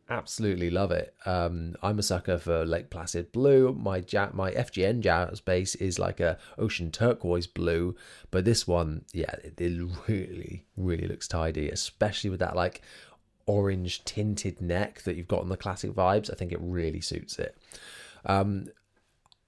absolutely 0.09 0.71
love 0.71 0.91
it. 0.91 1.15
Um, 1.27 1.75
I'm 1.83 1.99
a 1.99 2.03
sucker 2.03 2.39
for 2.39 2.65
Lake 2.65 2.91
Placid 2.91 3.33
blue. 3.33 3.73
My 3.73 4.03
ja- 4.09 4.31
my 4.33 4.53
FGN 4.53 5.01
jazz 5.01 5.41
bass 5.41 5.75
is 5.77 5.99
like 5.99 6.21
a 6.21 6.39
ocean 6.59 6.91
turquoise 6.91 7.47
blue, 7.47 7.97
but 8.31 8.45
this 8.45 8.67
one, 8.67 9.05
yeah, 9.13 9.35
it, 9.43 9.61
it 9.61 9.91
really 10.09 10.65
really 10.77 11.07
looks 11.07 11.29
tidy, 11.29 11.69
especially 11.71 12.31
with 12.31 12.41
that 12.41 12.57
like 12.57 12.83
orange 13.47 14.05
tinted 14.05 14.61
neck 14.61 15.03
that 15.03 15.17
you've 15.17 15.29
got 15.29 15.41
on 15.41 15.49
the 15.49 15.57
classic 15.57 15.93
vibes. 15.93 16.31
I 16.31 16.35
think 16.35 16.53
it 16.53 16.61
really 16.61 17.01
suits 17.01 17.39
it. 17.39 17.57
Um, 18.25 18.69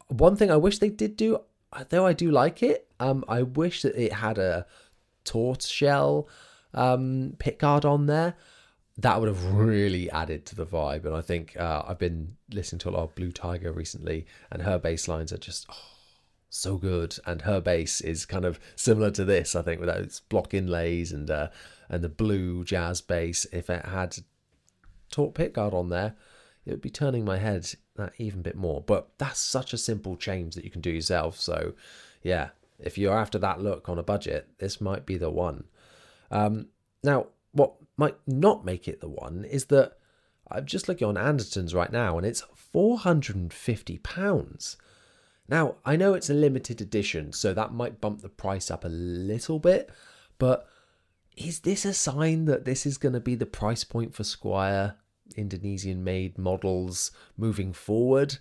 one 0.09 0.37
thing 0.37 0.51
I 0.51 0.57
wish 0.57 0.79
they 0.79 0.91
did 0.91 1.17
do, 1.17 1.41
though 1.89 2.07
I 2.07 2.13
do 2.13 2.31
like 2.31 2.63
it, 2.63 2.89
um, 3.01 3.25
I 3.27 3.43
wish 3.43 3.83
that 3.83 3.97
it 3.97 4.13
had 4.13 4.39
a 4.39 4.67
tortoise 5.27 5.69
shell 5.69 6.29
um, 6.73 7.35
pickguard 7.39 7.85
on 7.85 8.07
there. 8.07 8.35
That 8.99 9.21
would 9.21 9.29
have 9.29 9.53
really 9.53 10.11
added 10.11 10.47
to 10.47 10.55
the 10.55 10.65
vibe. 10.65 11.05
And 11.05 11.15
I 11.15 11.21
think 11.21 11.55
uh, 11.59 11.83
I've 11.87 11.99
been 11.99 12.37
listening 12.51 12.79
to 12.81 12.89
a 12.89 12.93
lot 12.93 13.03
of 13.03 13.15
Blu 13.15 13.31
DeTiger 13.31 13.75
recently, 13.75 14.27
and 14.51 14.63
her 14.63 14.79
bass 14.79 15.07
lines 15.07 15.33
are 15.33 15.39
just 15.39 15.67
oh, 15.69 15.75
so 16.49 16.79
good. 16.79 17.19
And 17.27 17.43
her 17.43 17.61
bass 17.61 18.01
is 18.01 18.25
kind 18.25 18.47
of 18.47 18.59
similar 18.75 19.11
to 19.11 19.25
this, 19.25 19.55
I 19.55 19.61
think, 19.61 19.81
with 19.81 19.91
those 19.91 20.21
block 20.31 20.55
inlays 20.55 21.13
and 21.13 21.31
uh, 21.31 21.49
and 21.91 22.03
the 22.03 22.09
blue 22.09 22.65
jazz 22.65 23.03
bass. 23.03 23.47
If 23.53 23.69
it 23.69 23.85
had 23.85 24.17
Tort 25.11 25.35
pickguard 25.35 25.75
on 25.75 25.91
there, 25.91 26.15
it 26.65 26.71
would 26.71 26.81
be 26.83 26.91
turning 26.91 27.25
my 27.25 27.39
head 27.39 27.71
that 27.97 28.15
even 28.19 28.43
bit 28.43 28.57
more. 28.57 28.81
But 28.81 29.11
that's 29.19 29.41
such 29.41 29.73
a 29.73 29.79
simple 29.79 30.17
change 30.17 30.55
that 30.55 30.65
you 30.65 30.71
can 30.71 30.81
do 30.81 30.91
yourself. 30.91 31.39
So, 31.39 31.75
yeah, 32.23 32.51
if 32.79 32.99
you're 32.99 33.19
after 33.19 33.39
that 33.39 33.63
look 33.63 33.89
on 33.89 33.99
a 33.99 34.03
budget, 34.03 34.51
this 34.59 34.79
might 34.81 35.07
be 35.07 35.17
the 35.17 35.31
one. 35.31 35.65
Um, 36.31 36.67
now, 37.03 37.29
what 37.53 37.75
might 37.97 38.17
not 38.27 38.65
make 38.65 38.89
it 38.89 39.01
the 39.01 39.09
one 39.09 39.45
is 39.45 39.67
that 39.67 39.93
I'm 40.51 40.67
just 40.67 40.89
looking 40.89 41.07
on 41.09 41.17
Anderton's 41.17 41.75
right 41.75 41.91
now 41.91 42.19
and 42.19 42.27
it's 42.27 42.45
£450. 42.75 44.77
Now, 45.49 45.77
I 45.85 45.97
know 45.97 46.15
it's 46.15 46.31
a 46.31 46.35
limited 46.35 46.81
edition, 46.81 47.33
so 47.33 47.55
that 47.55 47.73
might 47.73 48.01
bump 48.01 48.21
the 48.21 48.29
price 48.29 48.69
up 48.71 48.85
a 48.85 48.89
little 48.89 49.61
bit, 49.61 49.91
but 50.39 50.69
is 51.37 51.61
this 51.61 51.85
a 51.85 51.95
sign 51.95 52.47
that 52.47 52.65
this 52.65 52.85
is 52.87 52.99
going 52.99 53.13
to 53.13 53.21
be 53.21 53.37
the 53.37 53.47
price 53.47 53.85
point 53.85 54.13
for 54.15 54.25
Squier 54.25 54.95
Indonesian 55.37 56.03
made 56.03 56.39
models 56.39 57.13
moving 57.37 57.73
forward? 57.73 58.39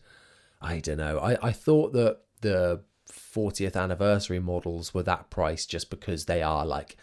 I 0.62 0.80
don't 0.80 0.98
know. 0.98 1.20
I, 1.20 1.48
I 1.48 1.51
thought 1.51 1.94
that 1.94 2.22
the 2.42 2.82
40th 3.12 3.75
anniversary 3.75 4.39
models 4.39 4.93
were 4.93 5.03
that 5.03 5.29
price 5.29 5.65
just 5.65 5.89
because 5.89 6.25
they 6.25 6.41
are 6.41 6.65
like 6.65 6.97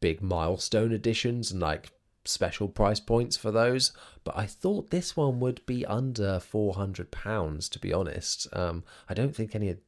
big 0.00 0.22
milestone 0.22 0.92
editions 0.92 1.50
and 1.50 1.60
like 1.60 1.90
special 2.24 2.68
price 2.68 3.00
points 3.00 3.36
for 3.36 3.50
those. 3.50 3.92
But 4.24 4.36
i 4.36 4.46
thought 4.46 4.90
this 4.90 5.16
one 5.16 5.40
would 5.40 5.64
be 5.66 5.84
under 5.86 6.38
400 6.38 7.10
pounds 7.10 7.68
to 7.70 7.78
be 7.78 7.92
honest. 7.92 8.46
Um 8.52 8.84
i 9.08 9.14
don't 9.14 9.34
think 9.34 9.54
any 9.54 9.70
of 9.70 9.78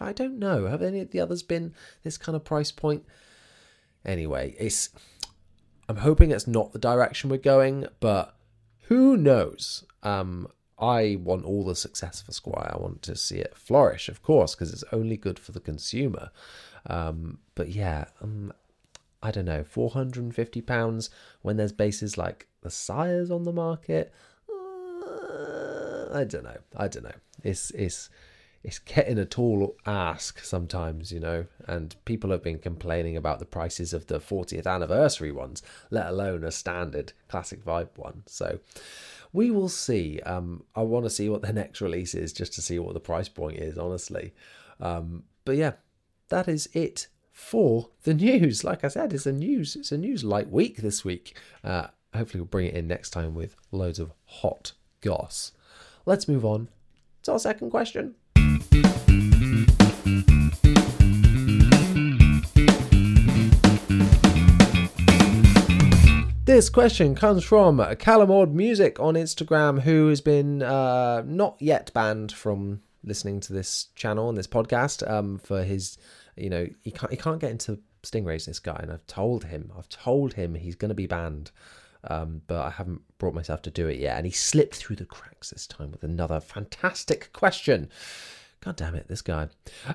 i 0.00 0.12
don't 0.12 0.38
know 0.38 0.66
have 0.66 0.82
any 0.82 1.00
of 1.00 1.12
the 1.12 1.20
others 1.20 1.42
been 1.42 1.74
this 2.02 2.18
kind 2.18 2.36
of 2.36 2.44
price 2.44 2.72
point? 2.72 3.04
Anyway 4.04 4.54
it's 4.58 4.90
i'm 5.88 5.96
hoping 5.96 6.30
it's 6.30 6.46
not 6.46 6.72
the 6.72 6.78
direction 6.78 7.30
we're 7.30 7.36
going 7.38 7.86
but 8.00 8.36
who 8.88 9.16
knows? 9.16 9.84
Um 10.02 10.48
I 10.84 11.16
want 11.16 11.44
all 11.44 11.64
the 11.64 11.74
success 11.74 12.20
for 12.20 12.32
Squier. 12.32 12.74
I 12.74 12.82
want 12.82 13.00
to 13.02 13.16
see 13.16 13.36
it 13.36 13.56
flourish, 13.56 14.08
of 14.08 14.22
course, 14.22 14.54
because 14.54 14.72
it's 14.72 14.84
only 14.92 15.16
good 15.16 15.38
for 15.38 15.52
the 15.52 15.60
consumer. 15.60 16.30
Um, 16.86 17.38
but 17.54 17.68
yeah, 17.70 18.04
um, 18.22 18.52
I 19.22 19.30
don't 19.30 19.46
know, 19.46 19.64
four 19.64 19.90
hundred 19.90 20.22
and 20.24 20.34
fifty 20.34 20.60
pounds 20.60 21.10
when 21.42 21.56
there's 21.56 21.72
basses 21.72 22.18
like 22.18 22.46
the 22.60 22.70
Sires 22.70 23.30
on 23.30 23.44
the 23.44 23.52
market. 23.52 24.12
Uh, 24.48 26.08
I 26.12 26.24
don't 26.24 26.44
know. 26.44 26.58
I 26.76 26.88
don't 26.88 27.04
know. 27.04 27.18
It's 27.42 27.70
it's 27.70 28.10
it's 28.64 28.78
getting 28.78 29.18
a 29.18 29.26
tall 29.26 29.76
ask 29.84 30.40
sometimes, 30.40 31.12
you 31.12 31.20
know, 31.20 31.44
and 31.68 31.94
people 32.06 32.30
have 32.30 32.42
been 32.42 32.58
complaining 32.58 33.14
about 33.14 33.38
the 33.38 33.44
prices 33.44 33.92
of 33.92 34.06
the 34.06 34.18
40th 34.18 34.66
anniversary 34.66 35.30
ones, 35.30 35.62
let 35.90 36.06
alone 36.06 36.42
a 36.42 36.50
standard 36.50 37.12
classic 37.28 37.62
vibe 37.62 37.90
one. 37.96 38.22
So 38.26 38.60
we 39.34 39.50
will 39.50 39.68
see. 39.68 40.18
Um, 40.20 40.64
I 40.74 40.80
want 40.80 41.04
to 41.04 41.10
see 41.10 41.28
what 41.28 41.42
the 41.42 41.52
next 41.62 41.82
release 41.82 42.14
is 42.14 42.32
just 42.32 42.54
to 42.54 42.62
see 42.62 42.78
what 42.78 42.94
the 42.94 43.00
price 43.00 43.28
point 43.28 43.58
is, 43.58 43.76
honestly. 43.76 44.32
Um, 44.80 45.24
but 45.44 45.56
yeah, 45.56 45.72
that 46.30 46.48
is 46.48 46.68
it 46.72 47.08
for 47.32 47.90
the 48.04 48.14
news. 48.14 48.64
Like 48.64 48.82
I 48.82 48.88
said, 48.88 49.12
it's 49.12 49.26
a 49.26 49.32
news 49.32 49.76
it's 49.76 49.92
a 49.92 49.98
news 49.98 50.24
light 50.24 50.50
week 50.50 50.78
this 50.78 51.04
week. 51.04 51.36
Uh, 51.62 51.88
hopefully, 52.14 52.40
we'll 52.40 52.46
bring 52.46 52.68
it 52.68 52.74
in 52.74 52.88
next 52.88 53.10
time 53.10 53.34
with 53.34 53.56
loads 53.70 53.98
of 53.98 54.12
hot 54.24 54.72
goss. 55.02 55.52
Let's 56.06 56.28
move 56.28 56.46
on 56.46 56.68
to 57.24 57.32
our 57.32 57.38
second 57.38 57.70
question. 57.70 58.14
This 66.54 66.70
question 66.70 67.16
comes 67.16 67.42
from 67.42 67.78
Calamord 67.78 68.52
Music 68.52 69.00
on 69.00 69.14
Instagram, 69.14 69.80
who 69.80 70.06
has 70.06 70.20
been 70.20 70.62
uh, 70.62 71.24
not 71.26 71.56
yet 71.58 71.90
banned 71.92 72.30
from 72.30 72.80
listening 73.02 73.40
to 73.40 73.52
this 73.52 73.88
channel 73.96 74.28
and 74.28 74.38
this 74.38 74.46
podcast 74.46 75.10
um, 75.10 75.38
for 75.38 75.64
his, 75.64 75.98
you 76.36 76.48
know, 76.48 76.68
he 76.82 76.92
can't 76.92 77.10
he 77.10 77.16
can't 77.16 77.40
get 77.40 77.50
into 77.50 77.80
stingrays. 78.04 78.46
This 78.46 78.60
guy, 78.60 78.78
and 78.80 78.92
I've 78.92 79.06
told 79.08 79.44
him, 79.46 79.72
I've 79.76 79.88
told 79.88 80.34
him 80.34 80.54
he's 80.54 80.76
going 80.76 80.90
to 80.90 80.94
be 80.94 81.08
banned, 81.08 81.50
um, 82.04 82.42
but 82.46 82.60
I 82.60 82.70
haven't 82.70 83.02
brought 83.18 83.34
myself 83.34 83.62
to 83.62 83.70
do 83.72 83.88
it 83.88 83.98
yet. 83.98 84.16
And 84.16 84.24
he 84.24 84.32
slipped 84.32 84.76
through 84.76 84.96
the 84.96 85.06
cracks 85.06 85.50
this 85.50 85.66
time 85.66 85.90
with 85.90 86.04
another 86.04 86.38
fantastic 86.38 87.32
question. 87.32 87.88
God 88.64 88.76
damn 88.76 88.94
it, 88.94 89.08
this 89.08 89.22
guy. 89.22 89.48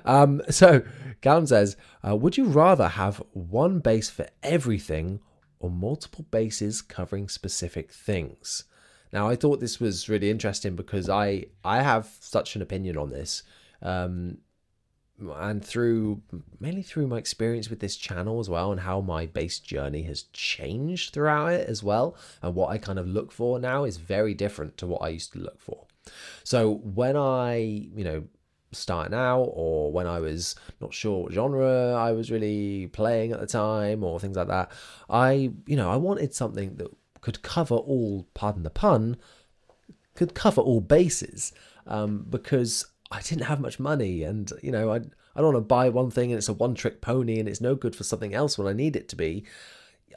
Um, 0.04 0.42
so, 0.50 0.82
Callum 1.20 1.46
says, 1.46 1.76
uh, 2.06 2.14
Would 2.14 2.36
you 2.36 2.44
rather 2.44 2.88
have 2.88 3.22
one 3.32 3.80
bass 3.80 4.08
for 4.08 4.28
everything 4.42 5.20
or 5.58 5.70
multiple 5.70 6.24
basses 6.30 6.80
covering 6.80 7.28
specific 7.28 7.92
things? 7.92 8.64
Now, 9.12 9.28
I 9.28 9.34
thought 9.34 9.58
this 9.58 9.80
was 9.80 10.08
really 10.08 10.30
interesting 10.30 10.76
because 10.76 11.08
I 11.08 11.46
I 11.64 11.82
have 11.82 12.08
such 12.20 12.54
an 12.54 12.62
opinion 12.62 12.96
on 12.96 13.10
this, 13.10 13.42
um, 13.82 14.38
and 15.18 15.64
through 15.64 16.22
mainly 16.60 16.82
through 16.82 17.08
my 17.08 17.18
experience 17.18 17.68
with 17.68 17.80
this 17.80 17.96
channel 17.96 18.38
as 18.38 18.48
well, 18.48 18.70
and 18.70 18.82
how 18.82 19.00
my 19.00 19.26
bass 19.26 19.58
journey 19.58 20.02
has 20.04 20.22
changed 20.32 21.12
throughout 21.12 21.52
it 21.52 21.68
as 21.68 21.82
well, 21.82 22.14
and 22.40 22.54
what 22.54 22.70
I 22.70 22.78
kind 22.78 23.00
of 23.00 23.08
look 23.08 23.32
for 23.32 23.58
now 23.58 23.82
is 23.82 23.96
very 23.96 24.32
different 24.32 24.76
to 24.76 24.86
what 24.86 25.02
I 25.02 25.08
used 25.08 25.32
to 25.32 25.40
look 25.40 25.60
for. 25.60 25.86
So 26.44 26.74
when 26.74 27.16
I 27.16 27.56
you 27.56 28.04
know 28.04 28.24
starting 28.72 29.14
out 29.14 29.50
or 29.52 29.90
when 29.92 30.06
I 30.06 30.20
was 30.20 30.54
not 30.80 30.94
sure 30.94 31.24
what 31.24 31.32
genre 31.32 31.94
I 31.94 32.12
was 32.12 32.30
really 32.30 32.86
playing 32.88 33.32
at 33.32 33.40
the 33.40 33.46
time 33.46 34.04
or 34.04 34.20
things 34.20 34.36
like 34.36 34.48
that. 34.48 34.70
I, 35.08 35.50
you 35.66 35.76
know, 35.76 35.90
I 35.90 35.96
wanted 35.96 36.34
something 36.34 36.76
that 36.76 36.88
could 37.20 37.42
cover 37.42 37.74
all, 37.74 38.26
pardon 38.34 38.62
the 38.62 38.70
pun, 38.70 39.16
could 40.14 40.34
cover 40.34 40.60
all 40.60 40.80
bases 40.80 41.52
um, 41.86 42.26
because 42.28 42.86
I 43.10 43.20
didn't 43.22 43.44
have 43.44 43.60
much 43.60 43.80
money 43.80 44.22
and, 44.22 44.52
you 44.62 44.70
know, 44.70 44.92
I, 44.92 44.96
I 44.96 45.40
don't 45.40 45.54
want 45.54 45.56
to 45.56 45.60
buy 45.62 45.88
one 45.88 46.10
thing 46.10 46.30
and 46.30 46.38
it's 46.38 46.48
a 46.48 46.52
one 46.52 46.74
trick 46.74 47.00
pony 47.00 47.38
and 47.38 47.48
it's 47.48 47.60
no 47.60 47.74
good 47.74 47.96
for 47.96 48.04
something 48.04 48.34
else 48.34 48.56
when 48.56 48.68
I 48.68 48.72
need 48.72 48.96
it 48.96 49.08
to 49.10 49.16
be. 49.16 49.44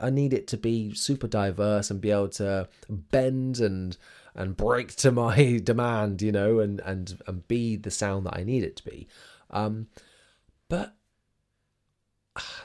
I 0.02 0.10
need 0.10 0.34
it 0.34 0.48
to 0.48 0.58
be 0.58 0.94
super 0.96 1.28
diverse 1.28 1.92
and 1.92 2.02
be 2.02 2.12
able 2.12 2.30
to 2.30 2.68
bend 2.90 3.60
and 3.60 3.96
and 4.36 4.58
break 4.58 4.96
to 4.98 5.12
my 5.12 5.60
demand, 5.64 6.22
you 6.22 6.32
know, 6.32 6.60
and 6.60 6.80
and 6.82 7.22
and 7.28 7.48
be 7.48 7.76
the 7.76 7.92
sound 7.92 8.26
that 8.26 8.38
I 8.38 8.44
need 8.44 8.64
it 8.64 8.76
to 8.78 8.84
be. 8.84 9.08
Um, 9.50 9.88
but 10.70 10.96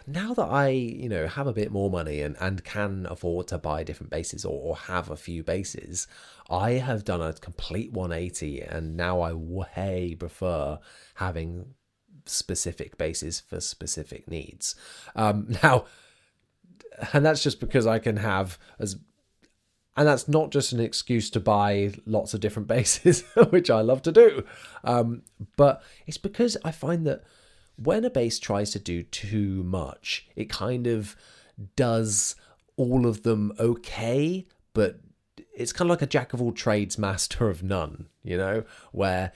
now 0.06 0.32
that 0.32 0.48
I, 0.48 0.68
you 0.68 1.08
know, 1.08 1.26
have 1.26 1.46
a 1.46 1.52
bit 1.52 1.70
more 1.70 1.90
money 1.90 2.22
and, 2.22 2.37
and 2.40 2.64
can 2.64 3.06
afford 3.10 3.48
to 3.48 3.58
buy 3.58 3.84
different 3.84 4.10
basses 4.10 4.44
or, 4.44 4.58
or 4.60 4.76
have 4.76 5.10
a 5.10 5.16
few 5.16 5.42
basses, 5.42 6.06
I 6.48 6.72
have 6.72 7.04
done 7.04 7.20
a 7.20 7.34
complete 7.34 7.92
180 7.92 8.62
and 8.62 8.96
now 8.96 9.20
I 9.20 9.34
way 9.34 10.16
prefer 10.18 10.78
having 11.16 11.75
specific 12.25 12.96
bases 12.96 13.40
for 13.40 13.60
specific 13.60 14.28
needs. 14.28 14.75
Um, 15.14 15.48
now, 15.62 15.84
and 17.12 17.25
that's 17.25 17.42
just 17.42 17.60
because 17.60 17.87
I 17.87 17.98
can 17.98 18.16
have 18.16 18.58
as 18.78 18.96
and 19.99 20.07
that's 20.07 20.28
not 20.28 20.50
just 20.50 20.73
an 20.73 20.78
excuse 20.78 21.28
to 21.28 21.40
buy 21.40 21.93
lots 22.07 22.33
of 22.33 22.38
different 22.38 22.69
basses, 22.75 23.25
which 23.50 23.69
I 23.69 23.81
love 23.81 24.00
to 24.02 24.12
do. 24.12 24.45
Um, 24.85 25.23
but 25.57 25.83
it's 26.07 26.19
because 26.19 26.57
I 26.64 26.71
find 26.71 27.05
that 27.09 27.25
when 27.76 28.05
a 28.05 28.11
bass 28.11 28.38
tries 28.38 28.71
to 28.71 28.78
do 28.78 29.02
too 29.02 29.64
much, 29.64 30.28
it 30.37 30.49
kind 30.49 30.87
of 30.87 31.17
does 31.75 32.37
all 32.76 33.07
of 33.07 33.25
them 33.25 33.52
okay, 33.59 34.47
but 34.73 35.00
it's 35.52 35.73
kind 35.73 35.90
of 35.90 35.90
like 35.90 36.02
a 36.02 36.07
jack 36.07 36.33
of 36.33 36.40
all 36.40 36.52
trades, 36.52 36.97
master 36.97 37.49
of 37.49 37.64
none, 37.64 38.07
you 38.23 38.37
know, 38.37 38.62
where 38.93 39.33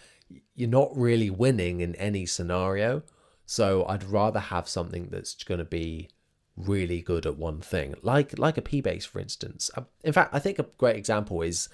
you're 0.55 0.69
not 0.69 0.97
really 0.97 1.29
winning 1.29 1.81
in 1.81 1.97
any 1.97 2.25
scenario. 2.25 3.03
So 3.47 3.85
I'd 3.87 4.05
rather 4.05 4.39
have 4.39 4.69
something 4.69 5.09
that's 5.11 5.43
going 5.43 5.59
to 5.59 5.65
be 5.65 6.09
really 6.57 7.01
good 7.01 7.27
at 7.27 7.37
one 7.37 7.61
thing, 7.61 7.95
like 8.03 8.39
like 8.39 8.59
a 8.59 8.63
P 8.63 8.81
bass, 8.81 9.05
for 9.05 9.21
instance. 9.21 9.71
Uh, 9.77 9.83
in 10.05 10.13
fact, 10.13 10.35
I 10.35 10.39
think 10.39 10.59
a 10.59 10.67
great 10.79 10.97
example 10.97 11.43
is 11.43 11.69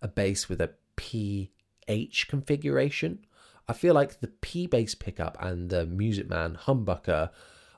a 0.00 0.08
bass 0.08 0.48
with 0.48 0.60
a 0.60 0.70
PH 0.96 2.28
configuration. 2.28 3.24
I 3.68 3.72
feel 3.72 3.94
like 3.94 4.20
the 4.20 4.28
P 4.28 4.66
bass 4.66 4.94
pickup 4.94 5.36
and 5.40 5.70
the 5.70 5.86
Music 5.86 6.28
Man 6.28 6.58
humbucker 6.66 7.30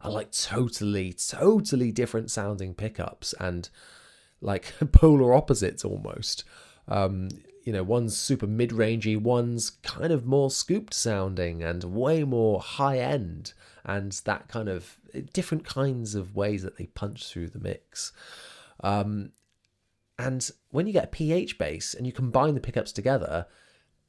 are 0.02 0.10
like 0.10 0.32
totally, 0.32 1.12
totally 1.12 1.90
different 1.90 2.30
sounding 2.30 2.74
pickups 2.74 3.34
and 3.40 3.68
like 4.40 4.74
polar 4.92 5.34
opposites 5.34 5.84
almost. 5.84 6.44
Um, 6.86 7.28
you 7.64 7.72
know, 7.72 7.82
one's 7.82 8.16
super 8.16 8.46
mid 8.46 8.70
rangey, 8.70 9.20
one's 9.20 9.70
kind 9.82 10.12
of 10.12 10.26
more 10.26 10.50
scooped 10.50 10.94
sounding 10.94 11.62
and 11.62 11.82
way 11.82 12.22
more 12.22 12.60
high 12.60 12.98
end, 12.98 13.54
and 13.84 14.12
that 14.26 14.48
kind 14.48 14.68
of 14.68 14.98
different 15.32 15.64
kinds 15.64 16.14
of 16.14 16.36
ways 16.36 16.62
that 16.62 16.76
they 16.76 16.86
punch 16.86 17.26
through 17.26 17.48
the 17.48 17.58
mix. 17.58 18.12
Um, 18.80 19.32
and 20.18 20.48
when 20.70 20.86
you 20.86 20.92
get 20.92 21.04
a 21.04 21.08
PH 21.08 21.58
bass 21.58 21.94
and 21.94 22.06
you 22.06 22.12
combine 22.12 22.54
the 22.54 22.60
pickups 22.60 22.92
together, 22.92 23.46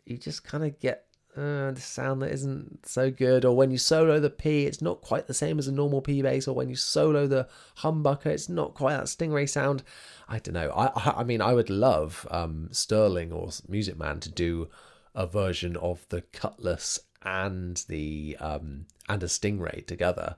you 0.05 0.17
just 0.17 0.43
kind 0.43 0.63
of 0.63 0.79
get 0.79 1.04
uh, 1.37 1.71
the 1.71 1.81
sound 1.81 2.21
that 2.21 2.31
isn't 2.31 2.85
so 2.87 3.11
good. 3.11 3.43
Or 3.43 3.55
when 3.55 3.71
you 3.71 3.77
solo 3.77 4.19
the 4.19 4.29
P, 4.29 4.65
it's 4.65 4.81
not 4.81 5.01
quite 5.01 5.27
the 5.27 5.33
same 5.33 5.59
as 5.59 5.67
a 5.67 5.71
normal 5.71 6.01
P 6.01 6.21
bass. 6.21 6.47
Or 6.47 6.55
when 6.55 6.69
you 6.69 6.75
solo 6.75 7.27
the 7.27 7.47
humbucker, 7.79 8.27
it's 8.27 8.49
not 8.49 8.73
quite 8.73 8.95
that 8.95 9.05
Stingray 9.05 9.49
sound. 9.49 9.83
I 10.29 10.39
don't 10.39 10.53
know. 10.53 10.71
I 10.71 11.19
I 11.19 11.23
mean, 11.23 11.41
I 11.41 11.53
would 11.53 11.69
love 11.69 12.25
um, 12.31 12.69
Sterling 12.71 13.31
or 13.31 13.49
Music 13.67 13.97
Man 13.97 14.19
to 14.21 14.31
do 14.31 14.69
a 15.13 15.27
version 15.27 15.75
of 15.77 16.05
the 16.09 16.21
Cutlass 16.21 16.99
and 17.23 17.83
the 17.89 18.37
um, 18.39 18.85
and 19.09 19.21
a 19.21 19.27
Stingray 19.27 19.85
together, 19.85 20.35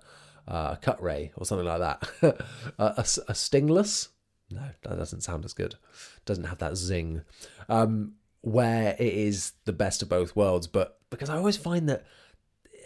uh, 0.48 0.72
a 0.74 0.78
Cut 0.78 1.02
Ray 1.02 1.32
or 1.36 1.46
something 1.46 1.68
like 1.68 1.80
that. 1.80 2.10
a, 2.80 2.84
a, 2.84 3.06
a, 3.28 3.34
Stingless? 3.36 4.10
No, 4.50 4.62
that 4.84 4.98
doesn't 4.98 5.22
sound 5.22 5.46
as 5.46 5.54
good. 5.54 5.76
Doesn't 6.26 6.46
have 6.46 6.60
that 6.60 6.78
zing. 6.78 7.22
Um, 7.70 8.14
where 8.52 8.96
it 8.98 9.14
is 9.14 9.52
the 9.66 9.74
best 9.74 10.02
of 10.02 10.08
both 10.08 10.36
worlds, 10.36 10.68
but 10.68 11.00
because 11.10 11.30
I 11.30 11.36
always 11.38 11.58
find 11.58 11.90
that 11.90 12.06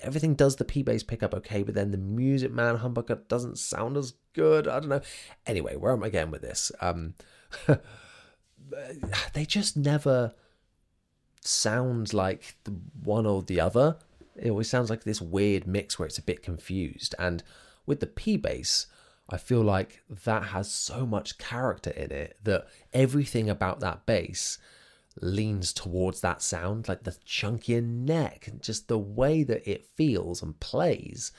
everything 0.01 0.33
does 0.33 0.55
the 0.55 0.65
P 0.65 0.81
bass 0.81 1.03
pickup 1.03 1.35
okay, 1.35 1.61
but 1.61 1.75
then 1.75 1.91
the 1.91 1.97
Music 1.97 2.51
Man 2.51 2.79
humbucker 2.79 3.27
doesn't 3.27 3.59
sound 3.59 3.95
as 3.95 4.13
good. 4.33 4.67
I 4.67 4.79
don't 4.79 4.89
know. 4.89 5.01
Anyway, 5.45 5.75
where 5.75 5.91
am 5.91 6.03
I 6.03 6.09
getting 6.09 6.31
with 6.31 6.41
this? 6.41 6.71
Um, 6.81 7.13
they 9.33 9.45
just 9.45 9.77
never 9.77 10.33
sound 11.41 12.11
like 12.11 12.55
the 12.63 12.75
one 13.03 13.27
or 13.27 13.43
the 13.43 13.61
other. 13.61 13.97
It 14.35 14.49
always 14.49 14.69
sounds 14.69 14.89
like 14.89 15.03
this 15.03 15.21
weird 15.21 15.67
mix 15.67 15.99
where 15.99 16.07
it's 16.07 16.17
a 16.17 16.23
bit 16.23 16.41
confused. 16.41 17.13
And 17.19 17.43
with 17.85 17.99
the 17.99 18.07
P 18.07 18.35
bass, 18.35 18.87
I 19.29 19.37
feel 19.37 19.61
like 19.61 20.01
that 20.25 20.45
has 20.45 20.71
so 20.71 21.05
much 21.05 21.37
character 21.37 21.91
in 21.91 22.11
it 22.11 22.39
that 22.43 22.65
everything 22.93 23.47
about 23.47 23.79
that 23.81 24.07
bass 24.07 24.57
leans 25.19 25.73
towards 25.73 26.21
that 26.21 26.41
sound, 26.41 26.87
like 26.87 27.03
the 27.03 27.17
chunkier 27.25 27.83
neck, 27.83 28.49
just 28.61 28.87
the 28.87 28.97
way 28.97 29.43
that 29.43 29.69
it 29.69 29.85
feels 29.85 30.41
and 30.41 30.59
plays 30.59 31.31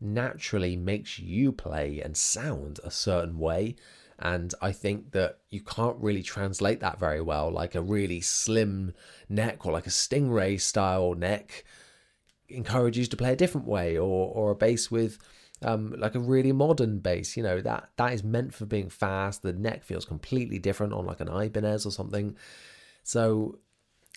naturally 0.00 0.76
makes 0.76 1.18
you 1.18 1.52
play 1.52 2.00
and 2.00 2.16
sound 2.16 2.80
a 2.84 2.90
certain 2.90 3.38
way. 3.38 3.76
And 4.18 4.52
I 4.60 4.72
think 4.72 5.12
that 5.12 5.38
you 5.50 5.60
can't 5.60 5.96
really 5.98 6.22
translate 6.22 6.80
that 6.80 6.98
very 6.98 7.20
well, 7.20 7.50
like 7.50 7.74
a 7.74 7.82
really 7.82 8.20
slim 8.20 8.94
neck 9.28 9.64
or 9.64 9.72
like 9.72 9.86
a 9.86 9.90
stingray 9.90 10.60
style 10.60 11.14
neck 11.14 11.64
encourages 12.48 13.02
you 13.02 13.06
to 13.06 13.16
play 13.16 13.32
a 13.32 13.36
different 13.36 13.66
way, 13.66 13.96
or 13.96 14.32
or 14.34 14.50
a 14.50 14.56
bass 14.56 14.90
with 14.90 15.18
um, 15.62 15.94
like 15.98 16.14
a 16.14 16.20
really 16.20 16.52
modern 16.52 16.98
bass. 16.98 17.36
You 17.36 17.42
know 17.42 17.60
that 17.60 17.90
that 17.96 18.12
is 18.12 18.24
meant 18.24 18.54
for 18.54 18.66
being 18.66 18.90
fast. 18.90 19.42
The 19.42 19.52
neck 19.52 19.84
feels 19.84 20.04
completely 20.04 20.58
different 20.58 20.92
on 20.92 21.06
like 21.06 21.20
an 21.20 21.28
Ibanez 21.28 21.86
or 21.86 21.92
something. 21.92 22.36
So 23.08 23.58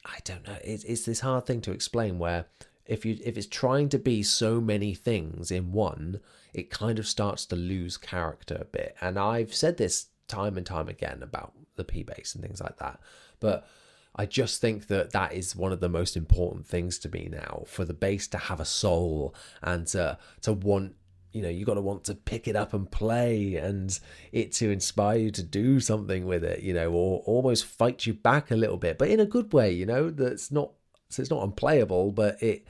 I 0.03 0.17
don't 0.25 0.45
know. 0.45 0.57
It's, 0.65 0.83
it's 0.83 1.05
this 1.05 1.21
hard 1.21 1.45
thing 1.45 1.61
to 1.61 1.71
explain 1.71 2.19
where 2.19 2.47
if 2.85 3.05
you 3.05 3.17
if 3.23 3.37
it's 3.37 3.47
trying 3.47 3.87
to 3.87 3.97
be 3.97 4.21
so 4.21 4.59
many 4.59 4.93
things 4.93 5.49
in 5.49 5.71
one, 5.71 6.19
it 6.53 6.69
kind 6.69 6.99
of 6.99 7.07
starts 7.07 7.45
to 7.45 7.55
lose 7.55 7.95
character 7.95 8.57
a 8.59 8.65
bit. 8.65 8.97
And 8.99 9.17
I've 9.17 9.55
said 9.55 9.77
this 9.77 10.07
time 10.27 10.57
and 10.57 10.65
time 10.65 10.89
again 10.89 11.23
about 11.23 11.53
the 11.77 11.85
P 11.85 12.03
bass 12.03 12.35
and 12.35 12.43
things 12.43 12.59
like 12.59 12.79
that. 12.79 12.99
But 13.39 13.65
I 14.13 14.25
just 14.25 14.59
think 14.59 14.87
that 14.87 15.11
that 15.11 15.31
is 15.31 15.55
one 15.55 15.71
of 15.71 15.79
the 15.79 15.87
most 15.87 16.17
important 16.17 16.67
things 16.67 16.99
to 16.99 17.09
me 17.09 17.29
now 17.31 17.63
for 17.67 17.85
the 17.85 17.93
bass 17.93 18.27
to 18.27 18.37
have 18.37 18.59
a 18.59 18.65
soul 18.65 19.33
and 19.61 19.87
to 19.87 20.17
to 20.41 20.51
want 20.51 20.95
you 21.31 21.41
know 21.41 21.49
you 21.49 21.65
got 21.65 21.75
to 21.75 21.81
want 21.81 22.03
to 22.03 22.15
pick 22.15 22.47
it 22.47 22.55
up 22.55 22.73
and 22.73 22.91
play 22.91 23.55
and 23.55 23.99
it 24.31 24.51
to 24.51 24.69
inspire 24.69 25.17
you 25.17 25.31
to 25.31 25.43
do 25.43 25.79
something 25.79 26.25
with 26.25 26.43
it 26.43 26.61
you 26.61 26.73
know 26.73 26.91
or 26.91 27.21
almost 27.25 27.65
fight 27.65 28.05
you 28.05 28.13
back 28.13 28.51
a 28.51 28.55
little 28.55 28.77
bit 28.77 28.97
but 28.97 29.09
in 29.09 29.19
a 29.19 29.25
good 29.25 29.53
way 29.53 29.71
you 29.71 29.85
know 29.85 30.09
that's 30.09 30.51
not 30.51 30.71
so 31.09 31.21
it's 31.21 31.31
not 31.31 31.43
unplayable 31.43 32.11
but 32.11 32.41
it 32.41 32.67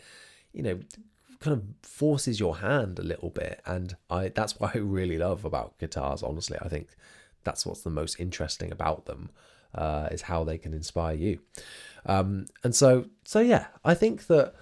you 0.53 0.61
know 0.61 0.79
kind 1.41 1.57
of 1.57 1.63
forces 1.81 2.39
your 2.39 2.57
hand 2.57 2.99
a 2.99 3.03
little 3.03 3.29
bit. 3.29 3.61
And 3.65 3.97
i 4.09 4.29
that's 4.29 4.59
what 4.59 4.75
i 4.75 4.79
really 4.79 5.17
love 5.17 5.43
about 5.43 5.77
guitars 5.79 6.23
honestly. 6.23 6.57
I 6.61 6.69
think 6.69 6.89
that's 7.43 7.65
what's 7.65 7.81
the 7.81 7.89
most 7.89 8.19
interesting 8.19 8.71
about 8.71 9.05
them 9.05 9.31
uh, 9.73 10.09
is 10.11 10.23
how 10.23 10.43
they 10.43 10.57
can 10.57 10.73
inspire 10.73 11.15
you. 11.15 11.39
Um, 12.05 12.45
and 12.63 12.75
so 12.75 13.05
so 13.23 13.39
yeah 13.39 13.67
i 13.85 13.93
think 13.93 14.25
that 14.25 14.55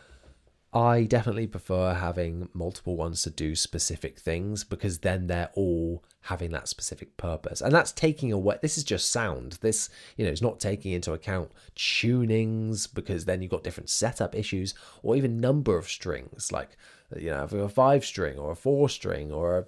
I 0.72 1.04
definitely 1.04 1.48
prefer 1.48 1.96
having 1.96 2.50
multiple 2.54 2.96
ones 2.96 3.24
to 3.24 3.32
do 3.32 3.56
specific 3.56 4.20
things 4.20 4.64
because 4.64 5.00
then 5.00 5.26
they're 5.26 5.50
all 5.56 6.04
having 6.22 6.52
that 6.52 6.68
specific 6.68 7.18
purpose. 7.18 7.60
And 7.60 7.74
that's 7.74 7.92
taking 7.92 8.32
away, 8.32 8.60
this 8.62 8.78
is 8.78 8.84
just 8.84 9.12
sound. 9.12 9.54
This, 9.62 9.90
you 10.16 10.26
know, 10.26 10.32
it's 10.32 10.44
not 10.44 10.60
taking 10.60 10.92
into 10.92 11.14
account 11.14 11.52
tunings 11.76 12.88
because 12.94 13.26
then 13.26 13.42
you've 13.42 13.50
got 13.50 13.64
different 13.64 13.90
setup 13.90 14.36
issues 14.36 14.76
or 15.02 15.16
even 15.16 15.40
number 15.40 15.76
of 15.76 15.90
strings. 15.90 16.52
Like, 16.52 16.78
you 17.18 17.32
know, 17.32 17.46
a 17.46 17.70
five 17.70 18.06
string 18.06 18.38
or 18.38 18.52
a 18.52 18.56
four 18.56 18.90
string 18.90 19.32
or 19.32 19.58
a, 19.58 19.66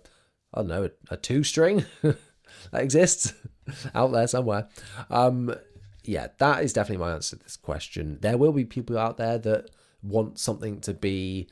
I 0.54 0.60
don't 0.60 0.68
know, 0.68 0.84
a, 0.84 1.14
a 1.14 1.18
two 1.18 1.44
string 1.44 1.86
that 2.04 2.84
exists 2.84 3.34
out 3.96 4.12
there 4.12 4.28
somewhere. 4.28 4.68
Um, 5.10 5.56
yeah, 6.04 6.28
that 6.38 6.64
is 6.64 6.74
definitely 6.74 7.04
my 7.04 7.14
answer 7.14 7.38
to 7.38 7.44
this 7.44 7.58
question. 7.58 8.20
There 8.22 8.38
will 8.38 8.52
be 8.52 8.66
people 8.66 9.00
out 9.00 9.18
there 9.18 9.40
that 9.40 9.70
want 10.04 10.40
something 10.40 10.80
to 10.82 10.94
be 10.94 11.48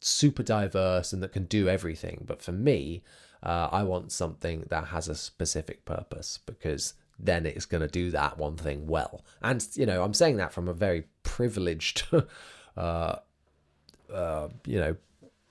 super 0.00 0.42
diverse 0.42 1.12
and 1.12 1.22
that 1.22 1.32
can 1.32 1.44
do 1.44 1.68
everything. 1.68 2.24
But 2.26 2.42
for 2.42 2.52
me, 2.52 3.02
uh, 3.42 3.68
I 3.70 3.82
want 3.82 4.12
something 4.12 4.64
that 4.68 4.86
has 4.88 5.08
a 5.08 5.14
specific 5.14 5.84
purpose 5.84 6.38
because 6.44 6.94
then 7.18 7.46
it's 7.46 7.66
going 7.66 7.80
to 7.80 7.88
do 7.88 8.10
that 8.10 8.38
one 8.38 8.56
thing 8.56 8.86
well. 8.86 9.24
And, 9.42 9.66
you 9.74 9.86
know, 9.86 10.02
I'm 10.02 10.14
saying 10.14 10.36
that 10.38 10.52
from 10.52 10.68
a 10.68 10.72
very 10.74 11.04
privileged, 11.22 12.06
uh, 12.76 13.16
uh, 14.12 14.48
you 14.66 14.80
know, 14.80 14.96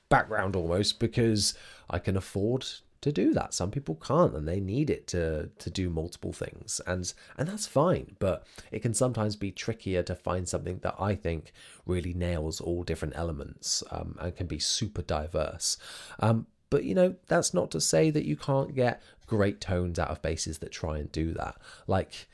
background 0.10 0.56
almost 0.56 1.00
because 1.00 1.54
I 1.90 2.00
can 2.00 2.18
afford 2.18 2.66
to 3.04 3.12
do 3.12 3.34
that. 3.34 3.54
Some 3.54 3.72
people 3.72 3.96
can't 3.96 4.34
and 4.34 4.48
they 4.48 4.60
need 4.60 4.89
it 4.89 5.08
to 5.08 5.50
to 5.60 5.70
do 5.70 5.89
multiple 5.89 6.34
things 6.34 6.82
and 6.88 7.13
and 7.38 7.48
that's 7.48 7.68
fine, 7.68 8.16
but 8.20 8.46
it 8.72 8.82
can 8.82 8.94
sometimes 8.94 9.36
be 9.36 9.52
trickier 9.52 10.04
to 10.04 10.16
find 10.16 10.48
something 10.48 10.80
that 10.80 10.96
I 11.00 11.16
think 11.16 11.52
really 11.86 12.13
nails 12.13 12.60
all 12.60 12.84
different 12.84 13.16
elements 13.16 13.84
um, 13.92 14.18
and 14.20 14.36
can 14.36 14.48
be 14.48 14.60
super 14.60 15.02
diverse. 15.02 15.78
Um, 16.20 16.48
but 16.70 16.84
you 16.86 16.96
know, 16.96 17.16
that's 17.28 17.54
not 17.54 17.70
to 17.72 17.82
say 17.82 18.10
that 18.10 18.26
you 18.26 18.36
can't 18.36 18.74
get 18.74 19.02
great 19.28 19.62
tones 19.62 20.00
out 20.00 20.10
of 20.10 20.22
basses 20.22 20.58
that 20.60 20.72
try 20.72 20.98
and 20.98 21.12
do 21.12 21.34
that. 21.34 21.56
Like 21.88 22.28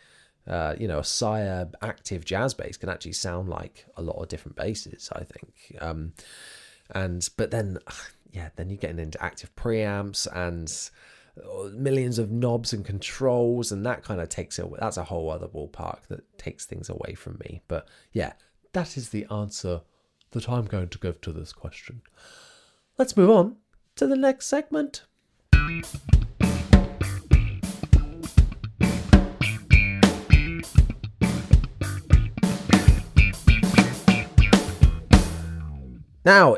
uh, 0.48 0.76
you 0.80 0.88
know, 0.88 1.00
a 1.00 1.04
Sire 1.04 1.70
active 1.82 2.26
jazz 2.26 2.54
bass 2.54 2.78
can 2.78 2.90
actually 2.90 3.14
sound 3.14 3.50
like 3.50 3.86
a 3.96 4.02
lot 4.02 4.22
of 4.22 4.30
different 4.30 4.56
basses, 4.56 5.10
I 5.14 5.24
think. 5.24 5.78
Um, 5.80 6.14
and 6.90 7.28
but 7.38 7.52
then 7.52 7.78
yeah, 8.32 8.50
then 8.56 8.70
you're 8.70 8.78
getting 8.78 9.00
into 9.00 9.22
active 9.24 9.56
preamps 9.56 10.28
and 10.34 10.72
uh, 11.44 11.70
millions 11.70 12.20
of 12.20 12.32
knobs 12.32 12.74
and 12.74 12.86
controls, 12.86 13.72
and 13.72 13.86
that 13.86 14.04
kind 14.04 14.22
of 14.22 14.30
takes 14.30 14.60
it. 14.60 14.66
That's 14.80 14.98
a 14.98 15.04
whole 15.04 15.30
other 15.30 15.48
ballpark 15.48 16.08
that 16.10 16.38
takes 16.38 16.66
things 16.66 16.90
away 16.90 17.16
from 17.16 17.40
me. 17.44 17.62
But 17.68 17.88
yeah, 18.12 18.34
that 18.74 18.98
is 18.98 19.10
the 19.10 19.26
answer 19.32 19.82
that 20.32 20.50
I'm 20.50 20.66
going 20.66 20.90
to 20.90 21.00
give 21.00 21.22
to 21.22 21.32
this 21.32 21.54
question. 21.54 22.02
Let's 22.98 23.18
move 23.18 23.30
on 23.30 23.56
to 23.96 24.06
the 24.06 24.16
next 24.16 24.48
segment. 24.48 25.04
Now, 36.26 36.58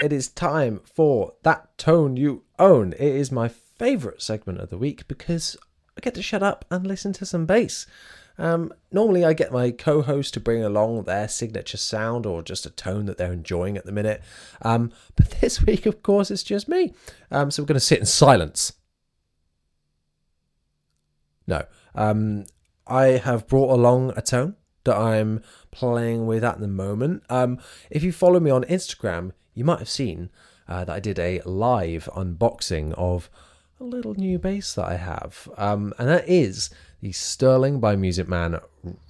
it 0.00 0.12
is 0.12 0.28
time 0.28 0.80
for 0.84 1.34
that 1.42 1.76
tone 1.78 2.16
you 2.16 2.44
own. 2.58 2.92
It 2.94 3.00
is 3.00 3.30
my 3.30 3.48
favorite 3.48 4.22
segment 4.22 4.60
of 4.60 4.70
the 4.70 4.78
week 4.78 5.06
because 5.08 5.56
I 5.96 6.00
get 6.00 6.14
to 6.14 6.22
shut 6.22 6.42
up 6.42 6.64
and 6.70 6.86
listen 6.86 7.12
to 7.14 7.26
some 7.26 7.46
bass. 7.46 7.86
Um, 8.38 8.72
normally, 8.90 9.24
I 9.24 9.34
get 9.34 9.52
my 9.52 9.70
co 9.70 10.00
host 10.00 10.32
to 10.34 10.40
bring 10.40 10.64
along 10.64 11.02
their 11.02 11.28
signature 11.28 11.76
sound 11.76 12.24
or 12.24 12.42
just 12.42 12.64
a 12.64 12.70
tone 12.70 13.04
that 13.06 13.18
they're 13.18 13.32
enjoying 13.32 13.76
at 13.76 13.84
the 13.84 13.92
minute. 13.92 14.22
Um, 14.62 14.92
but 15.16 15.30
this 15.40 15.62
week, 15.62 15.84
of 15.84 16.02
course, 16.02 16.30
it's 16.30 16.42
just 16.42 16.68
me. 16.68 16.94
Um, 17.30 17.50
so 17.50 17.62
we're 17.62 17.68
going 17.68 17.74
to 17.74 17.80
sit 17.80 18.00
in 18.00 18.06
silence. 18.06 18.72
No. 21.46 21.64
Um, 21.94 22.46
I 22.86 23.04
have 23.18 23.46
brought 23.46 23.72
along 23.72 24.14
a 24.16 24.22
tone 24.22 24.56
that 24.84 24.96
I'm 24.96 25.42
playing 25.70 26.26
with 26.26 26.42
at 26.42 26.60
the 26.60 26.68
moment. 26.68 27.24
Um, 27.28 27.58
if 27.90 28.02
you 28.02 28.12
follow 28.12 28.40
me 28.40 28.50
on 28.50 28.64
Instagram, 28.64 29.32
you 29.60 29.64
might 29.66 29.78
have 29.78 29.90
seen 29.90 30.30
uh, 30.68 30.86
that 30.86 30.96
I 30.96 31.00
did 31.00 31.18
a 31.18 31.42
live 31.44 32.08
unboxing 32.16 32.94
of 32.94 33.28
a 33.78 33.84
little 33.84 34.14
new 34.14 34.38
bass 34.38 34.72
that 34.72 34.86
I 34.86 34.96
have, 34.96 35.50
um, 35.58 35.92
and 35.98 36.08
that 36.08 36.26
is 36.26 36.70
the 37.02 37.12
Sterling 37.12 37.78
by 37.78 37.94
Music 37.94 38.26
Man 38.26 38.58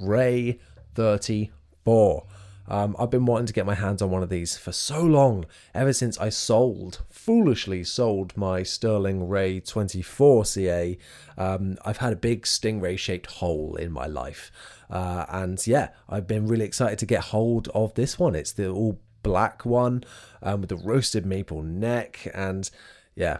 Ray 0.01 0.59
34. 0.97 2.27
Um, 2.67 2.97
I've 2.99 3.11
been 3.11 3.27
wanting 3.27 3.47
to 3.47 3.53
get 3.53 3.65
my 3.65 3.77
hands 3.77 4.03
on 4.03 4.11
one 4.11 4.25
of 4.25 4.29
these 4.29 4.59
for 4.59 4.73
so 4.73 5.01
long, 5.01 5.45
ever 5.73 5.93
since 5.93 6.19
I 6.19 6.31
sold, 6.31 7.03
foolishly 7.09 7.85
sold 7.85 8.37
my 8.37 8.65
Sterling 8.65 9.29
Ray 9.29 9.61
24 9.61 10.45
CA. 10.47 10.99
Um, 11.39 11.79
I've 11.85 11.99
had 11.99 12.13
a 12.13 12.17
big 12.17 12.43
Stingray 12.43 12.99
shaped 12.99 13.27
hole 13.27 13.77
in 13.77 13.93
my 13.93 14.07
life. 14.07 14.51
Uh, 14.91 15.27
and 15.29 15.65
yeah, 15.65 15.91
I've 16.09 16.27
been 16.27 16.49
really 16.49 16.65
excited 16.65 16.99
to 16.99 17.07
get 17.07 17.27
hold 17.27 17.69
of 17.69 17.95
this 17.95 18.19
one. 18.19 18.35
It's 18.35 18.51
the 18.51 18.69
all 18.69 18.99
black 19.22 19.64
one 19.64 20.04
um, 20.42 20.61
with 20.61 20.70
the 20.70 20.76
roasted 20.76 21.26
maple 21.26 21.62
neck. 21.62 22.28
And 22.35 22.70
yeah, 23.14 23.38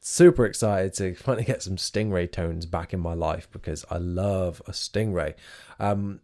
super 0.00 0.44
excited 0.44 0.94
to 0.94 1.14
finally 1.22 1.44
get 1.44 1.62
some 1.62 1.76
Stingray 1.76 2.30
tones 2.30 2.66
back 2.66 2.92
in 2.92 3.00
my 3.00 3.14
life 3.14 3.48
because 3.50 3.84
I 3.90 3.98
love 3.98 4.60
a 4.66 4.72
Stingray. 4.72 5.34
Um, 5.78 6.20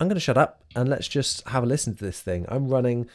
I'm 0.00 0.08
going 0.08 0.14
to 0.16 0.20
shut 0.20 0.38
up 0.38 0.64
and 0.76 0.88
let's 0.88 1.08
just 1.08 1.46
have 1.48 1.64
a 1.64 1.66
listen 1.66 1.94
to 1.96 2.04
this 2.04 2.20
thing. 2.20 2.46
I'm 2.48 2.68
running 2.68 3.08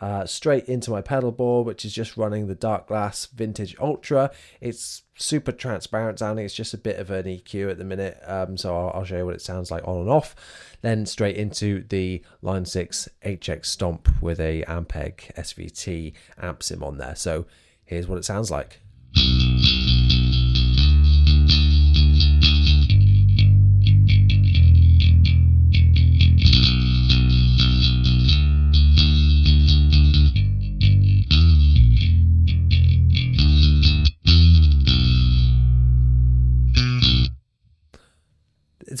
uh, 0.00 0.26
straight 0.26 0.66
into 0.66 0.90
my 0.90 1.00
pedal 1.00 1.32
board, 1.32 1.66
which 1.66 1.84
is 1.84 1.92
just 1.92 2.16
running 2.16 2.46
the 2.46 2.56
Darkglass 2.56 3.30
Vintage 3.30 3.76
Ultra. 3.80 4.30
It's 4.60 5.02
super 5.16 5.52
transparent 5.52 6.18
sounding. 6.18 6.44
It's 6.44 6.54
just 6.54 6.74
a 6.74 6.78
bit 6.78 6.98
of 6.98 7.10
an 7.10 7.26
EQ 7.26 7.70
at 7.70 7.78
the 7.78 7.84
minute, 7.84 8.20
um, 8.26 8.56
so 8.56 8.76
I'll, 8.76 8.92
I'll, 8.94 9.04
show 9.04 9.16
you 9.16 9.26
what 9.26 9.34
it 9.34 9.42
sounds 9.42 9.70
like 9.70 9.86
on 9.86 9.98
and 9.98 10.10
off. 10.10 10.34
Then 10.82 11.06
straight 11.06 11.36
into 11.36 11.84
the 11.88 12.22
Line 12.42 12.64
6 12.64 13.08
HX 13.24 13.66
Stomp 13.66 14.08
with 14.22 14.40
a 14.40 14.64
Ampeg 14.68 15.34
SVT 15.34 16.12
amp 16.40 16.62
sim 16.62 16.82
on 16.82 16.98
there. 16.98 17.16
So 17.16 17.46
here's 17.84 18.06
what 18.06 18.18
it 18.18 18.24
sounds 18.24 18.50
like. 18.50 18.80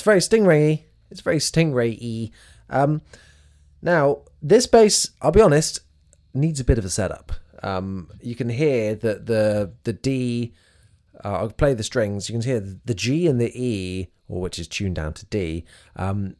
Very 0.08 0.20
stingray 0.20 0.84
It's 1.10 1.20
very 1.20 1.38
stingray-y. 1.38 2.30
Um, 2.70 3.02
now, 3.82 4.22
this 4.42 4.66
bass, 4.66 5.10
I'll 5.20 5.32
be 5.32 5.40
honest, 5.40 5.80
needs 6.34 6.60
a 6.60 6.64
bit 6.64 6.78
of 6.78 6.84
a 6.84 6.90
setup. 6.90 7.32
Um, 7.62 8.10
you 8.20 8.34
can 8.34 8.48
hear 8.48 8.94
that 8.94 9.26
the 9.26 9.72
the 9.84 9.92
D. 9.92 10.54
Uh, 11.24 11.38
I'll 11.38 11.50
play 11.50 11.74
the 11.74 11.82
strings. 11.82 12.28
You 12.28 12.34
can 12.34 12.42
hear 12.42 12.60
the 12.84 12.94
G 12.94 13.26
and 13.26 13.40
the 13.40 13.52
E, 13.54 14.08
or 14.28 14.40
which 14.40 14.58
is 14.58 14.68
tuned 14.68 14.94
down 14.94 15.12
to 15.14 15.26
D, 15.26 15.64
um, 15.96 16.36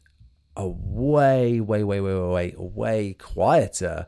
are 0.56 0.68
way, 0.68 1.60
way, 1.60 1.82
way, 1.82 2.00
way, 2.00 2.14
way, 2.14 2.28
way, 2.28 2.54
way 2.56 3.12
quieter 3.14 4.06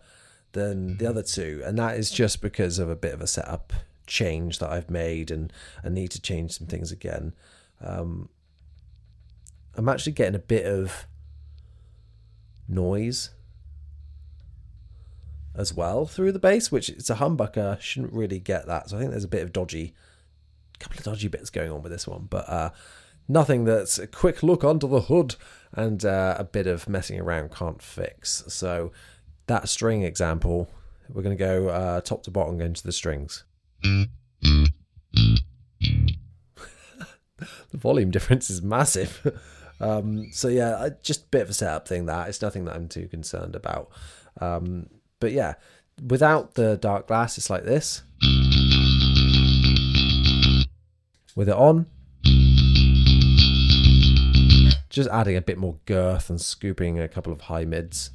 than 0.53 0.97
the 0.99 1.07
other 1.07 1.23
two, 1.23 1.63
and 1.65 1.79
that 1.79 1.97
is 1.97 2.11
just 2.11 2.41
because 2.41 2.79
of 2.79 2.89
a 2.89 2.97
bit 2.97 3.15
of 3.15 3.21
a 3.21 3.27
setup 3.27 3.73
change 4.07 4.59
that 4.59 4.71
I've 4.71 4.91
made, 4.91 5.31
and 5.31 5.53
I 5.85 5.89
need 5.89 6.11
to 6.13 6.21
change 6.21 6.53
some 6.53 6.67
things 6.67 6.93
again. 6.93 7.35
Um, 7.81 8.29
I'm 9.81 9.89
actually 9.89 10.13
getting 10.13 10.35
a 10.35 10.39
bit 10.39 10.67
of 10.67 11.07
noise 12.69 13.31
as 15.55 15.73
well 15.73 16.05
through 16.05 16.33
the 16.33 16.39
bass, 16.39 16.71
which 16.71 16.91
it's 16.91 17.09
a 17.09 17.15
humbucker, 17.15 17.81
shouldn't 17.81 18.13
really 18.13 18.39
get 18.39 18.67
that. 18.67 18.91
So 18.91 18.99
I 18.99 19.01
think 19.01 19.13
there's 19.13 19.25
a 19.25 19.29
bit 19.29 19.43
of 19.43 19.55
dodgy, 19.55 19.95
couple 20.81 20.99
of 20.99 21.05
dodgy 21.05 21.29
bits 21.29 21.49
going 21.49 21.73
on 21.73 21.81
with 21.81 21.93
this 21.93 22.07
one, 22.07 22.27
but 22.29 22.47
uh, 22.47 22.73
nothing 23.27 23.65
that's 23.65 23.99
a 23.99 24.07
quick 24.07 24.43
look 24.43 24.65
under 24.65 24.87
the 24.87 25.01
hood 25.01 25.37
and 25.73 26.05
uh, 26.05 26.35
a 26.39 26.45
bit 26.45 26.67
of 26.67 26.87
messing 26.87 27.19
around 27.19 27.51
can't 27.51 27.81
fix. 27.81 28.45
So 28.49 28.93
that 29.47 29.67
string 29.67 30.03
example, 30.03 30.69
we're 31.09 31.23
going 31.23 31.39
to 31.39 31.43
go 31.43 31.69
uh, 31.69 32.03
top 32.03 32.23
to 32.25 32.31
bottom 32.31 32.61
into 32.61 32.83
the 32.83 32.93
strings. 32.93 33.45
the 33.83 34.69
volume 37.73 38.11
difference 38.11 38.51
is 38.51 38.61
massive. 38.61 39.41
um, 39.81 40.31
so 40.31 40.49
yeah, 40.49 40.91
just 41.03 41.25
a 41.25 41.29
bit 41.29 41.43
of 41.43 41.51
a 41.51 41.55
setup 41.55 41.89
thing. 41.89 42.07
That 42.07 42.29
it's 42.29 42.43
nothing 42.43 42.65
that 42.67 42.77
I'm 42.77 42.89
too 42.89 43.09
concerned 43.09 43.57
about. 43.57 43.91
Um, 44.41 44.89
but 45.21 45.33
yeah, 45.33 45.55
without 46.07 46.55
the 46.55 46.79
Darkglass, 46.79 47.39
it's 47.39 47.51
like 47.51 47.65
this. 47.65 48.03
With 51.37 51.49
it 51.49 51.55
on, 51.55 51.87
just 54.91 55.09
adding 55.11 55.37
a 55.37 55.41
bit 55.41 55.57
more 55.57 55.77
girth 55.87 56.29
and 56.29 56.41
scooping 56.41 56.99
a 56.99 57.09
couple 57.09 57.33
of 57.33 57.43
high 57.43 57.65
mids. 57.65 58.11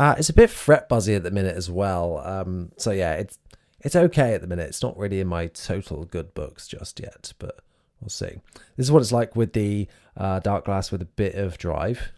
Uh, 0.00 0.14
it's 0.16 0.30
a 0.30 0.32
bit 0.32 0.48
fret 0.48 0.88
buzzy 0.88 1.14
at 1.14 1.24
the 1.24 1.30
minute 1.30 1.54
as 1.54 1.70
well. 1.70 2.22
Um, 2.24 2.72
so 2.78 2.90
yeah, 2.90 3.16
it's 3.16 3.38
it's 3.80 3.94
okay 3.94 4.32
at 4.32 4.40
the 4.40 4.46
minute. 4.46 4.68
It's 4.68 4.82
not 4.82 4.96
really 4.96 5.20
in 5.20 5.26
my 5.26 5.48
total 5.48 6.06
good 6.06 6.32
books 6.32 6.66
just 6.66 7.00
yet, 7.00 7.34
but 7.38 7.60
we'll 8.00 8.08
see. 8.08 8.40
This 8.78 8.86
is 8.86 8.90
what 8.92 9.02
it's 9.02 9.12
like 9.12 9.36
with 9.36 9.52
the 9.52 9.88
uh, 10.16 10.40
Darkglass 10.40 10.90
with 10.90 11.02
a 11.02 11.04
bit 11.04 11.34
of 11.34 11.58
drive. 11.58 12.12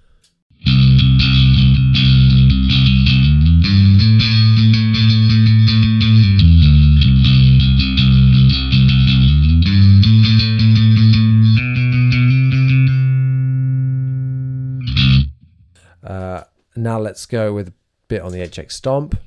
Now 16.83 16.99
let's 16.99 17.27
go 17.27 17.53
with 17.53 17.69
a 17.69 17.73
bit 18.09 18.23
on 18.23 18.33
the 18.33 18.39
HX 18.39 18.73
Stomp. 18.73 19.19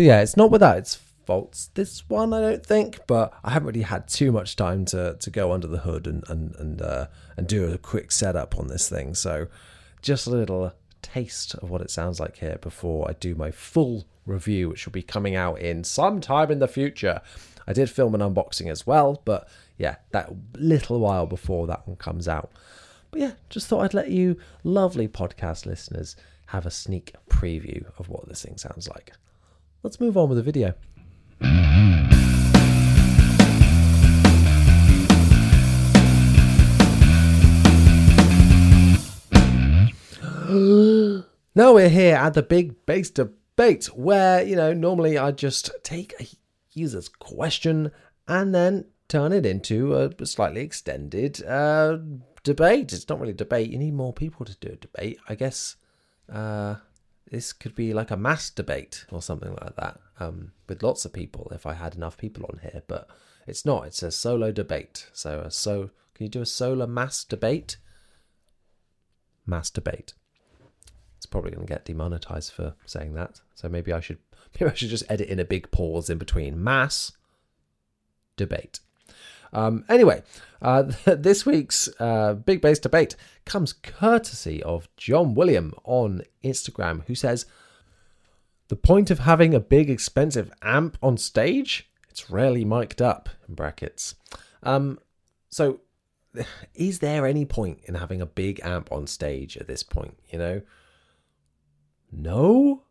So 0.00 0.04
yeah, 0.04 0.22
it's 0.22 0.34
not 0.34 0.50
without 0.50 0.78
its 0.78 0.94
faults. 1.26 1.68
This 1.74 2.08
one, 2.08 2.32
I 2.32 2.40
don't 2.40 2.64
think, 2.64 3.00
but 3.06 3.34
I 3.44 3.50
haven't 3.50 3.66
really 3.66 3.82
had 3.82 4.08
too 4.08 4.32
much 4.32 4.56
time 4.56 4.86
to 4.86 5.18
to 5.20 5.28
go 5.28 5.52
under 5.52 5.66
the 5.66 5.80
hood 5.80 6.06
and 6.06 6.24
and 6.30 6.54
and 6.54 6.80
uh, 6.80 7.08
and 7.36 7.46
do 7.46 7.70
a 7.70 7.76
quick 7.76 8.10
setup 8.10 8.58
on 8.58 8.68
this 8.68 8.88
thing. 8.88 9.14
So 9.14 9.48
just 10.00 10.26
a 10.26 10.30
little 10.30 10.72
taste 11.02 11.54
of 11.56 11.68
what 11.68 11.82
it 11.82 11.90
sounds 11.90 12.18
like 12.18 12.38
here 12.38 12.56
before 12.62 13.10
I 13.10 13.12
do 13.12 13.34
my 13.34 13.50
full 13.50 14.06
review, 14.24 14.70
which 14.70 14.86
will 14.86 14.92
be 14.92 15.02
coming 15.02 15.36
out 15.36 15.58
in 15.58 15.84
some 15.84 16.22
time 16.22 16.50
in 16.50 16.60
the 16.60 16.66
future. 16.66 17.20
I 17.66 17.74
did 17.74 17.90
film 17.90 18.14
an 18.14 18.22
unboxing 18.22 18.70
as 18.70 18.86
well, 18.86 19.20
but 19.26 19.50
yeah, 19.76 19.96
that 20.12 20.32
little 20.54 20.98
while 20.98 21.26
before 21.26 21.66
that 21.66 21.86
one 21.86 21.96
comes 21.98 22.26
out. 22.26 22.50
But 23.10 23.20
yeah, 23.20 23.32
just 23.50 23.66
thought 23.66 23.84
I'd 23.84 23.92
let 23.92 24.08
you 24.08 24.38
lovely 24.64 25.08
podcast 25.08 25.66
listeners 25.66 26.16
have 26.46 26.64
a 26.64 26.70
sneak 26.70 27.12
preview 27.28 27.84
of 27.98 28.08
what 28.08 28.26
this 28.30 28.42
thing 28.42 28.56
sounds 28.56 28.88
like. 28.88 29.12
Let's 29.82 29.98
move 29.98 30.18
on 30.18 30.28
with 30.28 30.36
the 30.36 30.42
video. 30.42 30.74
now 41.54 41.72
we're 41.72 41.88
here 41.88 42.16
at 42.16 42.34
the 42.34 42.42
big 42.42 42.84
bass 42.84 43.08
debate 43.08 43.86
where, 43.94 44.42
you 44.42 44.54
know, 44.54 44.74
normally 44.74 45.16
I 45.16 45.30
just 45.30 45.70
take 45.82 46.12
a 46.20 46.26
user's 46.72 47.08
question 47.08 47.90
and 48.28 48.54
then 48.54 48.84
turn 49.08 49.32
it 49.32 49.46
into 49.46 49.94
a 49.96 50.26
slightly 50.26 50.60
extended 50.60 51.42
uh, 51.44 51.96
debate. 52.44 52.92
It's 52.92 53.08
not 53.08 53.18
really 53.18 53.32
a 53.32 53.36
debate. 53.36 53.70
You 53.70 53.78
need 53.78 53.94
more 53.94 54.12
people 54.12 54.44
to 54.44 54.54
do 54.56 54.72
a 54.72 54.76
debate. 54.76 55.18
I 55.26 55.36
guess 55.36 55.76
uh, 56.30 56.76
this 57.30 57.52
could 57.52 57.74
be 57.74 57.94
like 57.94 58.10
a 58.10 58.16
mass 58.16 58.50
debate 58.50 59.06
or 59.10 59.22
something 59.22 59.56
like 59.60 59.76
that 59.76 60.00
um, 60.18 60.52
with 60.68 60.82
lots 60.82 61.04
of 61.04 61.12
people 61.12 61.50
if 61.54 61.64
I 61.64 61.74
had 61.74 61.94
enough 61.94 62.18
people 62.18 62.44
on 62.44 62.58
here. 62.60 62.82
But 62.86 63.08
it's 63.46 63.64
not. 63.64 63.86
It's 63.86 64.02
a 64.02 64.10
solo 64.10 64.52
debate. 64.52 65.08
So 65.12 65.40
a 65.40 65.50
so 65.50 65.90
can 66.14 66.26
you 66.26 66.28
do 66.28 66.42
a 66.42 66.46
solo 66.46 66.86
mass 66.86 67.24
debate? 67.24 67.76
Mass 69.46 69.70
debate. 69.70 70.14
It's 71.16 71.26
probably 71.26 71.52
going 71.52 71.66
to 71.66 71.72
get 71.72 71.84
demonetized 71.84 72.52
for 72.52 72.74
saying 72.84 73.14
that. 73.14 73.40
So 73.54 73.68
maybe 73.68 73.92
I 73.92 74.00
should 74.00 74.18
maybe 74.60 74.70
I 74.70 74.74
should 74.74 74.90
just 74.90 75.08
edit 75.08 75.28
in 75.28 75.38
a 75.38 75.44
big 75.44 75.70
pause 75.70 76.10
in 76.10 76.18
between 76.18 76.62
mass 76.62 77.12
debate. 78.36 78.80
Um, 79.52 79.84
anyway, 79.88 80.22
uh, 80.62 80.84
this 81.04 81.44
week's 81.44 81.88
uh, 81.98 82.34
Big 82.34 82.60
Bass 82.60 82.78
Debate 82.78 83.16
comes 83.44 83.72
courtesy 83.72 84.62
of 84.62 84.88
John 84.96 85.34
William 85.34 85.74
on 85.84 86.22
Instagram, 86.44 87.04
who 87.06 87.14
says, 87.14 87.46
The 88.68 88.76
point 88.76 89.10
of 89.10 89.20
having 89.20 89.54
a 89.54 89.60
big, 89.60 89.90
expensive 89.90 90.52
amp 90.62 90.98
on 91.02 91.16
stage? 91.16 91.90
It's 92.08 92.30
rarely 92.30 92.64
mic'd 92.64 93.02
up, 93.02 93.28
in 93.48 93.54
brackets. 93.54 94.14
Um, 94.62 94.98
so, 95.48 95.80
is 96.74 97.00
there 97.00 97.26
any 97.26 97.44
point 97.44 97.80
in 97.84 97.94
having 97.94 98.20
a 98.20 98.26
big 98.26 98.60
amp 98.62 98.90
on 98.92 99.06
stage 99.06 99.56
at 99.56 99.66
this 99.66 99.82
point, 99.82 100.18
you 100.30 100.38
know? 100.38 100.62
No? 102.12 102.84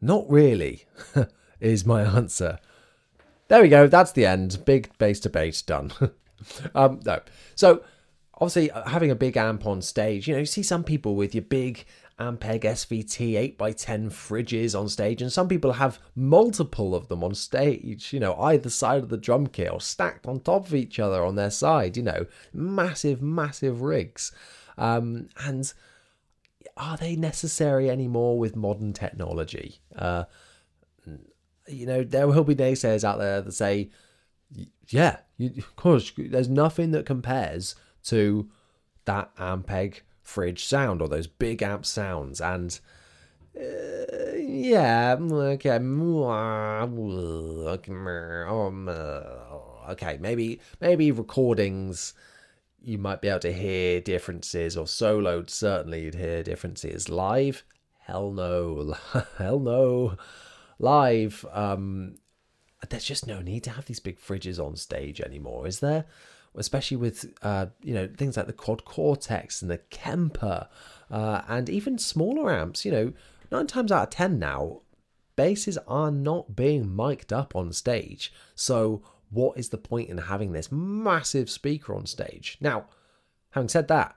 Not 0.00 0.28
really, 0.28 0.84
is 1.60 1.86
my 1.86 2.02
answer. 2.02 2.58
There 3.48 3.62
we 3.62 3.68
go. 3.68 3.86
That's 3.86 4.12
the 4.12 4.26
end. 4.26 4.64
Big 4.64 4.96
bass 4.98 5.20
debate 5.20 5.62
done. 5.66 5.92
um, 6.74 7.00
no. 7.04 7.20
So 7.54 7.82
obviously 8.34 8.70
uh, 8.70 8.88
having 8.88 9.10
a 9.10 9.14
big 9.14 9.36
amp 9.36 9.66
on 9.66 9.82
stage, 9.82 10.26
you 10.26 10.34
know, 10.34 10.40
you 10.40 10.46
see 10.46 10.62
some 10.62 10.84
people 10.84 11.14
with 11.14 11.34
your 11.34 11.42
big 11.42 11.84
Ampeg 12.18 12.62
SVT 12.62 13.56
8x10 13.58 14.10
fridges 14.10 14.78
on 14.78 14.88
stage, 14.88 15.20
and 15.20 15.30
some 15.30 15.48
people 15.48 15.72
have 15.74 15.98
multiple 16.14 16.94
of 16.94 17.08
them 17.08 17.22
on 17.22 17.34
stage, 17.34 18.12
you 18.12 18.18
know, 18.18 18.34
either 18.40 18.70
side 18.70 19.02
of 19.02 19.10
the 19.10 19.18
drum 19.18 19.46
kit 19.46 19.70
or 19.70 19.80
stacked 19.80 20.26
on 20.26 20.40
top 20.40 20.66
of 20.66 20.74
each 20.74 20.98
other 20.98 21.24
on 21.24 21.34
their 21.34 21.50
side, 21.50 21.96
you 21.96 22.02
know, 22.02 22.24
massive, 22.54 23.20
massive 23.20 23.82
rigs. 23.82 24.32
Um, 24.78 25.28
and 25.44 25.70
are 26.76 26.96
they 26.96 27.16
necessary 27.16 27.90
anymore 27.90 28.38
with 28.38 28.56
modern 28.56 28.94
technology? 28.94 29.80
Uh, 29.94 30.24
you 31.68 31.86
know, 31.86 32.04
there 32.04 32.28
will 32.28 32.44
be 32.44 32.54
naysayers 32.54 33.04
out 33.04 33.18
there 33.18 33.40
that 33.42 33.52
say, 33.52 33.90
yeah, 34.88 35.18
you, 35.36 35.52
of 35.58 35.76
course, 35.76 36.12
there's 36.16 36.48
nothing 36.48 36.92
that 36.92 37.06
compares 37.06 37.74
to 38.04 38.48
that 39.04 39.34
Ampeg 39.36 40.00
fridge 40.22 40.64
sound 40.64 41.00
or 41.00 41.08
those 41.08 41.26
big 41.26 41.62
amp 41.62 41.84
sounds. 41.86 42.40
And 42.40 42.78
uh, 43.58 44.36
yeah, 44.36 45.16
okay, 45.18 45.76
um, 45.76 45.98
okay, 49.88 50.18
maybe 50.20 50.60
maybe 50.80 51.10
recordings 51.12 52.14
you 52.82 52.98
might 52.98 53.20
be 53.20 53.28
able 53.28 53.40
to 53.40 53.52
hear 53.52 54.00
differences, 54.00 54.76
or 54.76 54.84
soloed 54.84 55.50
certainly 55.50 56.04
you'd 56.04 56.14
hear 56.14 56.42
differences. 56.42 57.08
Live, 57.08 57.64
hell 58.00 58.30
no, 58.30 58.94
hell 59.38 59.58
no 59.58 60.16
live, 60.78 61.44
um, 61.52 62.16
there's 62.88 63.04
just 63.04 63.26
no 63.26 63.40
need 63.40 63.64
to 63.64 63.70
have 63.70 63.86
these 63.86 64.00
big 64.00 64.20
fridges 64.20 64.64
on 64.64 64.76
stage 64.76 65.20
anymore, 65.20 65.66
is 65.66 65.80
there? 65.80 66.04
Especially 66.54 66.96
with 66.96 67.34
uh, 67.42 67.66
you 67.82 67.94
know 67.94 68.08
things 68.16 68.36
like 68.36 68.46
the 68.46 68.52
Quad 68.52 68.84
Cortex 68.84 69.60
and 69.60 69.70
the 69.70 69.78
Kemper, 69.78 70.68
uh, 71.10 71.42
and 71.48 71.68
even 71.68 71.98
smaller 71.98 72.52
amps. 72.52 72.84
You 72.84 72.92
know, 72.92 73.12
nine 73.50 73.66
times 73.66 73.92
out 73.92 74.04
of 74.04 74.10
ten 74.10 74.38
now, 74.38 74.80
basses 75.36 75.78
are 75.86 76.10
not 76.10 76.56
being 76.56 76.94
mic'd 76.94 77.32
up 77.32 77.54
on 77.54 77.72
stage. 77.72 78.32
So 78.54 79.02
what 79.30 79.58
is 79.58 79.68
the 79.68 79.78
point 79.78 80.08
in 80.08 80.18
having 80.18 80.52
this 80.52 80.72
massive 80.72 81.50
speaker 81.50 81.94
on 81.94 82.06
stage? 82.06 82.56
Now, 82.60 82.86
having 83.50 83.68
said 83.68 83.88
that, 83.88 84.16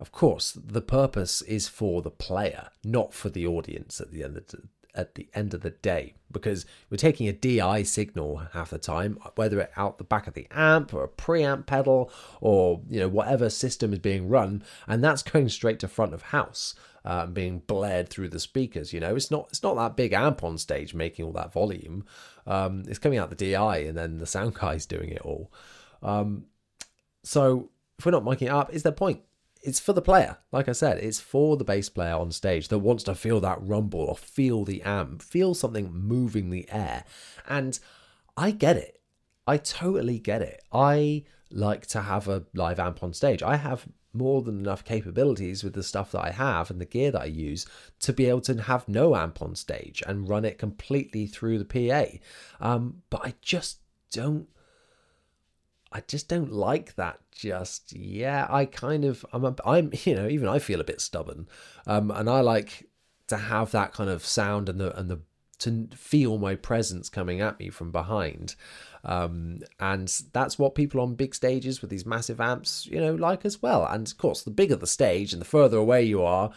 of 0.00 0.12
course, 0.12 0.52
the 0.52 0.82
purpose 0.82 1.42
is 1.42 1.68
for 1.68 2.02
the 2.02 2.10
player, 2.10 2.68
not 2.84 3.14
for 3.14 3.28
the 3.28 3.46
audience 3.46 4.00
at 4.00 4.10
the 4.10 4.22
end 4.22 4.36
of 4.36 4.48
the, 4.48 4.62
at 4.96 5.14
the 5.14 5.28
end 5.34 5.54
of 5.54 5.60
the 5.60 5.70
day, 5.70 6.14
because 6.30 6.66
we're 6.90 6.96
taking 6.96 7.28
a 7.28 7.32
DI 7.32 7.82
signal 7.82 8.38
half 8.52 8.70
the 8.70 8.78
time, 8.78 9.18
whether 9.34 9.60
it 9.60 9.72
out 9.76 9.98
the 9.98 10.04
back 10.04 10.26
of 10.26 10.34
the 10.34 10.46
amp 10.50 10.92
or 10.94 11.04
a 11.04 11.08
preamp 11.08 11.66
pedal 11.66 12.10
or 12.40 12.80
you 12.88 12.98
know 12.98 13.08
whatever 13.08 13.50
system 13.50 13.92
is 13.92 13.98
being 13.98 14.28
run, 14.28 14.62
and 14.86 15.02
that's 15.02 15.22
going 15.22 15.48
straight 15.48 15.78
to 15.80 15.88
front 15.88 16.14
of 16.14 16.22
house. 16.22 16.74
Uh, 17.04 17.24
being 17.24 17.60
blared 17.68 18.08
through 18.08 18.28
the 18.28 18.40
speakers, 18.40 18.92
you 18.92 18.98
know, 18.98 19.14
it's 19.14 19.30
not 19.30 19.46
it's 19.50 19.62
not 19.62 19.76
that 19.76 19.94
big 19.94 20.12
amp 20.12 20.42
on 20.42 20.58
stage 20.58 20.92
making 20.92 21.24
all 21.24 21.30
that 21.30 21.52
volume. 21.52 22.04
Um, 22.48 22.82
it's 22.88 22.98
coming 22.98 23.20
out 23.20 23.30
the 23.30 23.36
DI, 23.36 23.76
and 23.78 23.96
then 23.96 24.18
the 24.18 24.26
sound 24.26 24.54
guy's 24.54 24.86
doing 24.86 25.10
it 25.10 25.20
all. 25.20 25.52
Um, 26.02 26.46
so 27.22 27.70
if 27.98 28.04
we're 28.04 28.12
not 28.12 28.24
miking 28.24 28.42
it 28.42 28.48
up, 28.48 28.72
is 28.74 28.82
there 28.82 28.90
point? 28.92 29.20
It's 29.66 29.80
for 29.80 29.92
the 29.92 30.00
player. 30.00 30.38
Like 30.52 30.68
I 30.68 30.72
said, 30.72 30.98
it's 30.98 31.18
for 31.18 31.56
the 31.56 31.64
bass 31.64 31.88
player 31.88 32.14
on 32.14 32.30
stage 32.30 32.68
that 32.68 32.78
wants 32.78 33.02
to 33.04 33.16
feel 33.16 33.40
that 33.40 33.58
rumble 33.60 34.00
or 34.00 34.16
feel 34.16 34.64
the 34.64 34.80
amp, 34.82 35.22
feel 35.22 35.54
something 35.54 35.92
moving 35.92 36.50
the 36.50 36.70
air. 36.70 37.04
And 37.48 37.78
I 38.36 38.52
get 38.52 38.76
it. 38.76 39.00
I 39.44 39.56
totally 39.56 40.20
get 40.20 40.40
it. 40.40 40.62
I 40.72 41.24
like 41.50 41.86
to 41.88 42.02
have 42.02 42.28
a 42.28 42.44
live 42.54 42.78
amp 42.78 43.02
on 43.02 43.12
stage. 43.12 43.42
I 43.42 43.56
have 43.56 43.88
more 44.12 44.40
than 44.40 44.60
enough 44.60 44.84
capabilities 44.84 45.64
with 45.64 45.74
the 45.74 45.82
stuff 45.82 46.12
that 46.12 46.24
I 46.24 46.30
have 46.30 46.70
and 46.70 46.80
the 46.80 46.86
gear 46.86 47.10
that 47.10 47.22
I 47.22 47.26
use 47.26 47.66
to 48.00 48.12
be 48.12 48.26
able 48.26 48.42
to 48.42 48.62
have 48.62 48.88
no 48.88 49.16
amp 49.16 49.42
on 49.42 49.56
stage 49.56 50.00
and 50.06 50.28
run 50.28 50.44
it 50.44 50.58
completely 50.58 51.26
through 51.26 51.58
the 51.58 51.64
PA. 51.90 52.18
Um, 52.60 53.02
but 53.10 53.22
I 53.24 53.34
just 53.42 53.80
don't 54.12 54.48
I 55.96 56.02
just 56.06 56.28
don't 56.28 56.52
like 56.52 56.94
that 56.96 57.20
just 57.30 57.94
yeah 57.94 58.46
I 58.50 58.66
kind 58.66 59.02
of 59.02 59.24
I'm 59.32 59.46
a, 59.46 59.54
I'm 59.64 59.90
you 60.04 60.14
know 60.14 60.28
even 60.28 60.46
I 60.46 60.58
feel 60.58 60.80
a 60.80 60.84
bit 60.84 61.00
stubborn. 61.00 61.48
Um 61.86 62.10
and 62.10 62.28
I 62.28 62.42
like 62.42 62.86
to 63.28 63.38
have 63.38 63.70
that 63.70 63.94
kind 63.94 64.10
of 64.10 64.24
sound 64.24 64.68
and 64.68 64.78
the 64.78 64.96
and 64.98 65.10
the 65.10 65.20
to 65.60 65.88
feel 65.96 66.36
my 66.36 66.54
presence 66.54 67.08
coming 67.08 67.40
at 67.40 67.58
me 67.58 67.70
from 67.70 67.92
behind. 67.92 68.56
Um 69.04 69.60
and 69.80 70.06
that's 70.34 70.58
what 70.58 70.74
people 70.74 71.00
on 71.00 71.14
big 71.14 71.34
stages 71.34 71.80
with 71.80 71.88
these 71.88 72.04
massive 72.04 72.42
amps 72.42 72.86
you 72.86 73.00
know 73.00 73.14
like 73.14 73.46
as 73.46 73.62
well. 73.62 73.86
And 73.86 74.06
of 74.06 74.18
course 74.18 74.42
the 74.42 74.50
bigger 74.50 74.76
the 74.76 74.86
stage 74.86 75.32
and 75.32 75.40
the 75.40 75.46
further 75.46 75.78
away 75.78 76.02
you 76.02 76.22
are 76.22 76.50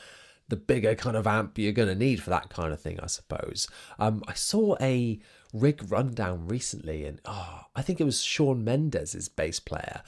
the 0.50 0.58
bigger 0.58 0.96
kind 0.96 1.16
of 1.16 1.28
amp 1.28 1.58
you're 1.58 1.72
going 1.72 1.88
to 1.88 1.96
need 1.96 2.22
for 2.22 2.32
that 2.32 2.50
kind 2.50 2.74
of 2.74 2.82
thing 2.82 3.00
I 3.00 3.08
suppose. 3.08 3.70
Um 4.00 4.22
I 4.28 4.34
saw 4.34 4.76
a 4.82 5.18
rig 5.54 5.92
rundown 5.92 6.48
recently, 6.48 7.06
and 7.06 7.20
oh, 7.26 7.62
I 7.76 7.82
think 7.82 8.00
it 8.00 8.06
was 8.06 8.24
Shawn 8.24 8.64
Mendes's 8.64 9.30
bass 9.30 9.60
player. 9.60 10.02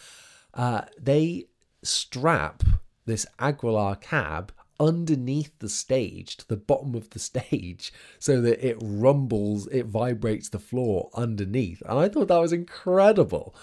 Uh, 0.54 0.82
they 1.00 1.46
strap 1.84 2.64
this 3.06 3.26
Aguilar 3.40 3.96
cab 3.96 4.52
underneath 4.80 5.52
the 5.60 5.70
stage 5.70 6.38
to 6.38 6.48
the 6.48 6.58
bottom 6.58 6.96
of 6.96 7.12
the 7.12 7.20
stage 7.20 7.94
so 8.20 8.42
that 8.42 8.66
it 8.68 8.78
rumbles, 8.82 9.68
it 9.68 9.86
vibrates 9.86 10.50
the 10.50 10.60
floor 10.60 11.10
underneath. 11.14 11.82
And 11.86 12.00
I 12.00 12.10
thought 12.10 12.28
that 12.28 12.38
was 12.38 12.54
incredible 12.54 13.56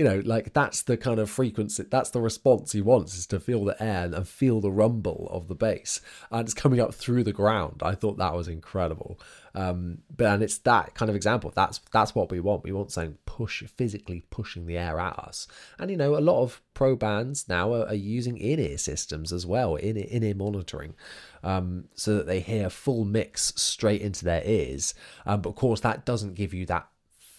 you 0.00 0.04
know, 0.04 0.22
like 0.24 0.54
that's 0.54 0.80
the 0.80 0.96
kind 0.96 1.20
of 1.20 1.28
frequency, 1.28 1.82
that's 1.82 2.08
the 2.08 2.22
response 2.22 2.72
he 2.72 2.80
wants 2.80 3.18
is 3.18 3.26
to 3.26 3.38
feel 3.38 3.66
the 3.66 3.82
air 3.82 4.04
and 4.04 4.26
feel 4.26 4.62
the 4.62 4.72
rumble 4.72 5.28
of 5.30 5.46
the 5.46 5.54
bass. 5.54 6.00
And 6.30 6.40
it's 6.40 6.54
coming 6.54 6.80
up 6.80 6.94
through 6.94 7.22
the 7.22 7.34
ground. 7.34 7.82
I 7.82 7.94
thought 7.94 8.16
that 8.16 8.34
was 8.34 8.48
incredible. 8.48 9.20
Um, 9.54 9.98
but 10.16 10.28
and 10.28 10.42
it's 10.42 10.56
that 10.58 10.94
kind 10.94 11.10
of 11.10 11.16
example. 11.16 11.52
That's 11.54 11.80
that's 11.92 12.14
what 12.14 12.30
we 12.30 12.40
want. 12.40 12.64
We 12.64 12.72
want 12.72 12.92
something 12.92 13.18
push 13.26 13.62
physically 13.76 14.24
pushing 14.30 14.64
the 14.64 14.78
air 14.78 14.98
at 14.98 15.18
us. 15.18 15.46
And 15.78 15.90
you 15.90 15.98
know, 15.98 16.16
a 16.16 16.20
lot 16.20 16.40
of 16.40 16.62
pro 16.72 16.96
bands 16.96 17.46
now 17.46 17.74
are, 17.74 17.86
are 17.86 17.94
using 17.94 18.38
in-ear 18.38 18.78
systems 18.78 19.34
as 19.34 19.44
well, 19.44 19.76
in 19.76 19.98
in-ear 19.98 20.34
monitoring, 20.34 20.94
um, 21.42 21.88
so 21.94 22.16
that 22.16 22.26
they 22.26 22.40
hear 22.40 22.70
full 22.70 23.04
mix 23.04 23.52
straight 23.54 24.00
into 24.00 24.24
their 24.24 24.42
ears. 24.46 24.94
Um, 25.26 25.42
but 25.42 25.50
of 25.50 25.56
course, 25.56 25.80
that 25.80 26.06
doesn't 26.06 26.36
give 26.36 26.54
you 26.54 26.64
that 26.64 26.88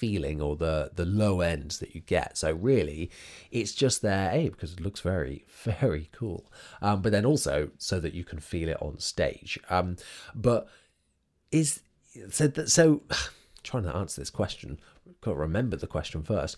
feeling 0.01 0.41
or 0.41 0.55
the 0.55 0.89
the 0.95 1.05
low 1.05 1.41
ends 1.41 1.77
that 1.77 1.93
you 1.93 2.01
get. 2.01 2.35
So 2.35 2.51
really, 2.53 3.11
it's 3.51 3.73
just 3.73 4.01
there, 4.01 4.31
a 4.33 4.49
because 4.49 4.73
it 4.73 4.81
looks 4.81 4.99
very 4.99 5.45
very 5.63 6.09
cool, 6.11 6.51
um, 6.81 7.03
but 7.03 7.11
then 7.11 7.23
also 7.23 7.69
so 7.77 7.99
that 7.99 8.15
you 8.15 8.23
can 8.23 8.39
feel 8.39 8.67
it 8.67 8.81
on 8.81 8.97
stage. 8.97 9.59
Um, 9.69 9.97
but 10.33 10.67
is 11.51 11.81
so 12.31 12.47
that 12.47 12.69
so 12.71 13.03
trying 13.63 13.83
to 13.83 13.95
answer 13.95 14.19
this 14.19 14.31
question, 14.31 14.79
to 15.21 15.35
remember 15.35 15.77
the 15.77 15.85
question 15.85 16.23
first. 16.23 16.57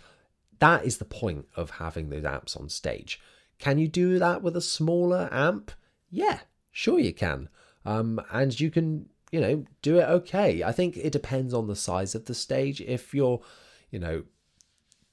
That 0.60 0.86
is 0.86 0.98
the 0.98 1.06
point 1.06 1.48
of 1.58 1.72
having 1.72 2.10
those 2.10 2.24
amps 2.24 2.56
on 2.56 2.70
stage. 2.70 3.20
Can 3.60 3.78
you 3.78 3.90
do 3.90 4.20
that 4.20 4.42
with 4.42 4.56
a 4.56 4.62
smaller 4.62 5.28
amp? 5.32 5.72
Yeah, 6.10 6.40
sure 6.72 7.00
you 7.00 7.14
can. 7.14 7.50
Um, 7.86 8.22
and 8.32 8.58
you 8.58 8.72
can 8.72 9.10
you 9.34 9.42
know, 9.42 9.66
do 9.82 9.98
it 9.98 10.04
okay. 10.04 10.64
I 10.64 10.72
think 10.72 10.96
it 10.96 11.12
depends 11.12 11.56
on 11.56 11.66
the 11.66 11.76
size 11.76 12.14
of 12.14 12.26
the 12.26 12.36
stage. 12.36 12.80
If 12.82 13.16
you're, 13.16 13.42
you 13.90 13.98
know, 13.98 14.26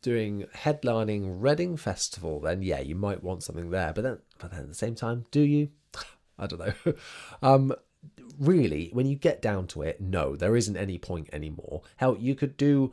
doing 0.02 0.44
headlining 0.54 1.36
Reading 1.40 1.78
Festival, 1.78 2.38
then 2.38 2.60
yeah, 2.60 2.80
you 2.80 2.94
might 2.94 3.24
want 3.24 3.42
something 3.42 3.70
there. 3.70 3.94
But 3.94 4.02
then, 4.02 4.18
but 4.38 4.50
then 4.50 4.60
at 4.60 4.68
the 4.68 4.74
same 4.74 4.94
time, 4.94 5.24
do 5.30 5.40
you? 5.40 5.70
I 6.38 6.46
don't 6.46 6.60
know. 6.60 6.92
um, 7.42 7.72
really, 8.38 8.90
when 8.92 9.06
you 9.06 9.16
get 9.16 9.40
down 9.40 9.66
to 9.68 9.80
it, 9.80 10.02
no, 10.02 10.36
there 10.36 10.54
isn't 10.54 10.76
any 10.76 10.98
point 10.98 11.30
anymore. 11.32 11.80
Hell, 11.96 12.14
you 12.20 12.34
could 12.34 12.58
do 12.58 12.92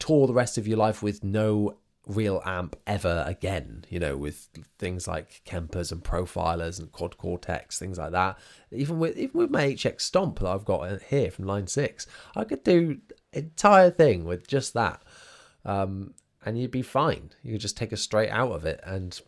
tour 0.00 0.26
the 0.26 0.34
rest 0.34 0.58
of 0.58 0.66
your 0.66 0.76
life 0.76 1.04
with 1.04 1.22
no 1.22 1.76
real 2.06 2.42
amp 2.44 2.76
ever 2.86 3.24
again, 3.26 3.84
you 3.88 3.98
know, 3.98 4.16
with 4.16 4.48
things 4.78 5.06
like 5.06 5.42
Kempers 5.46 5.92
and 5.92 6.02
profilers 6.02 6.78
and 6.78 6.90
quad 6.90 7.16
cortex, 7.16 7.78
things 7.78 7.98
like 7.98 8.12
that. 8.12 8.38
Even 8.70 8.98
with 8.98 9.16
even 9.16 9.38
with 9.38 9.50
my 9.50 9.66
HX 9.66 10.00
Stomp 10.00 10.40
that 10.40 10.48
I've 10.48 10.64
got 10.64 11.02
here 11.02 11.30
from 11.30 11.46
line 11.46 11.66
six, 11.66 12.06
I 12.34 12.44
could 12.44 12.64
do 12.64 12.98
entire 13.32 13.90
thing 13.90 14.24
with 14.24 14.46
just 14.46 14.74
that. 14.74 15.02
Um, 15.64 16.14
and 16.44 16.58
you'd 16.58 16.72
be 16.72 16.82
fine. 16.82 17.30
You 17.42 17.52
could 17.52 17.60
just 17.60 17.76
take 17.76 17.92
a 17.92 17.96
straight 17.96 18.30
out 18.30 18.50
of 18.50 18.64
it 18.64 18.80
and 18.84 19.20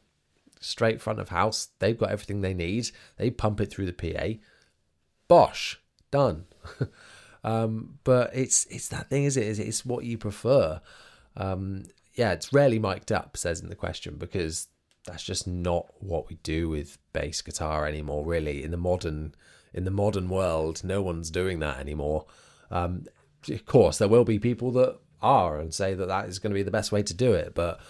straight 0.60 1.00
front 1.00 1.20
of 1.20 1.28
house. 1.28 1.68
They've 1.78 1.98
got 1.98 2.10
everything 2.10 2.40
they 2.40 2.54
need. 2.54 2.90
They 3.16 3.30
pump 3.30 3.60
it 3.60 3.66
through 3.70 3.86
the 3.86 3.92
PA. 3.92 4.40
Bosh, 5.28 5.80
done. 6.10 6.46
um, 7.44 7.98
but 8.02 8.30
it's 8.34 8.66
it's 8.66 8.88
that 8.88 9.08
thing, 9.10 9.24
is 9.24 9.36
it? 9.36 9.60
It's 9.60 9.86
what 9.86 10.04
you 10.04 10.18
prefer. 10.18 10.80
Um, 11.36 11.84
yeah, 12.14 12.32
it's 12.32 12.52
rarely 12.52 12.78
mic'd 12.78 13.12
up, 13.12 13.36
says 13.36 13.60
in 13.60 13.68
the 13.68 13.74
question, 13.74 14.16
because 14.16 14.68
that's 15.06 15.24
just 15.24 15.46
not 15.46 15.86
what 15.98 16.28
we 16.28 16.36
do 16.36 16.68
with 16.68 16.98
bass 17.12 17.42
guitar 17.42 17.86
anymore. 17.86 18.24
Really, 18.24 18.62
in 18.62 18.70
the 18.70 18.76
modern 18.76 19.34
in 19.72 19.84
the 19.84 19.90
modern 19.90 20.28
world, 20.28 20.82
no 20.84 21.02
one's 21.02 21.30
doing 21.30 21.58
that 21.58 21.78
anymore. 21.78 22.26
Um, 22.70 23.06
of 23.48 23.66
course, 23.66 23.98
there 23.98 24.08
will 24.08 24.24
be 24.24 24.38
people 24.38 24.70
that 24.72 24.98
are 25.20 25.58
and 25.58 25.74
say 25.74 25.94
that 25.94 26.08
that 26.08 26.28
is 26.28 26.38
going 26.38 26.52
to 26.52 26.58
be 26.58 26.62
the 26.62 26.70
best 26.70 26.92
way 26.92 27.02
to 27.02 27.14
do 27.14 27.32
it, 27.32 27.54
but 27.54 27.80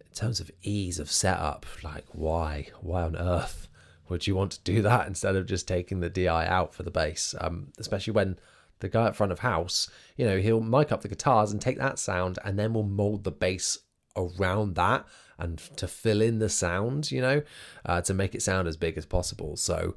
in 0.00 0.12
terms 0.14 0.40
of 0.40 0.50
ease 0.62 0.98
of 0.98 1.10
setup, 1.10 1.66
like 1.82 2.04
why, 2.12 2.68
why 2.80 3.02
on 3.02 3.16
earth 3.16 3.68
would 4.08 4.26
you 4.26 4.34
want 4.34 4.52
to 4.52 4.60
do 4.62 4.82
that 4.82 5.06
instead 5.08 5.36
of 5.36 5.46
just 5.46 5.66
taking 5.66 6.00
the 6.00 6.10
DI 6.10 6.46
out 6.46 6.74
for 6.74 6.84
the 6.84 6.90
bass? 6.90 7.34
Um, 7.40 7.72
especially 7.78 8.12
when 8.12 8.38
the 8.80 8.88
guy 8.88 9.06
at 9.06 9.16
front 9.16 9.32
of 9.32 9.40
house, 9.40 9.88
you 10.16 10.26
know, 10.26 10.38
he'll 10.38 10.60
mic 10.60 10.92
up 10.92 11.02
the 11.02 11.08
guitars 11.08 11.52
and 11.52 11.60
take 11.60 11.78
that 11.78 11.98
sound 11.98 12.38
and 12.44 12.58
then 12.58 12.72
we'll 12.72 12.82
mold 12.82 13.24
the 13.24 13.30
bass 13.30 13.78
around 14.16 14.74
that 14.74 15.06
and 15.38 15.58
to 15.76 15.86
fill 15.86 16.20
in 16.20 16.38
the 16.38 16.48
sound, 16.48 17.10
you 17.10 17.20
know, 17.20 17.42
uh, 17.86 18.00
to 18.02 18.12
make 18.12 18.34
it 18.34 18.42
sound 18.42 18.68
as 18.68 18.76
big 18.76 18.98
as 18.98 19.06
possible. 19.06 19.56
So 19.56 19.96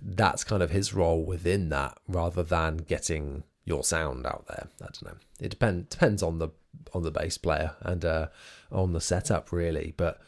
that's 0.00 0.44
kind 0.44 0.62
of 0.62 0.70
his 0.70 0.94
role 0.94 1.24
within 1.24 1.70
that 1.70 1.98
rather 2.06 2.42
than 2.42 2.78
getting 2.78 3.42
your 3.64 3.82
sound 3.82 4.26
out 4.26 4.46
there. 4.46 4.68
I 4.80 4.84
don't 4.84 5.02
know. 5.02 5.18
It 5.40 5.50
depend, 5.50 5.88
depends 5.88 6.22
on 6.22 6.38
the 6.38 6.50
on 6.92 7.02
the 7.02 7.10
bass 7.10 7.36
player 7.36 7.72
and 7.80 8.04
uh, 8.04 8.28
on 8.70 8.92
the 8.92 9.00
setup 9.00 9.50
really, 9.50 9.92
but 9.96 10.20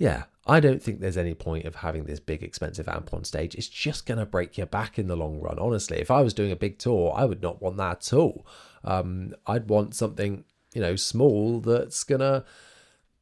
yeah, 0.00 0.24
I 0.46 0.60
don't 0.60 0.82
think 0.82 0.98
there's 1.00 1.18
any 1.18 1.34
point 1.34 1.66
of 1.66 1.76
having 1.76 2.04
this 2.04 2.20
big 2.20 2.42
expensive 2.42 2.88
amp 2.88 3.12
on 3.12 3.22
stage. 3.22 3.54
It's 3.54 3.68
just 3.68 4.06
going 4.06 4.16
to 4.16 4.24
break 4.24 4.56
your 4.56 4.66
back 4.66 4.98
in 4.98 5.08
the 5.08 5.14
long 5.14 5.38
run. 5.40 5.58
Honestly, 5.58 5.98
if 5.98 6.10
I 6.10 6.22
was 6.22 6.32
doing 6.32 6.50
a 6.50 6.56
big 6.56 6.78
tour, 6.78 7.12
I 7.14 7.26
would 7.26 7.42
not 7.42 7.60
want 7.60 7.76
that 7.76 8.06
at 8.06 8.12
all. 8.14 8.46
Um, 8.82 9.34
I'd 9.46 9.68
want 9.68 9.94
something, 9.94 10.44
you 10.72 10.80
know, 10.80 10.96
small 10.96 11.60
that's 11.60 12.02
gonna 12.02 12.46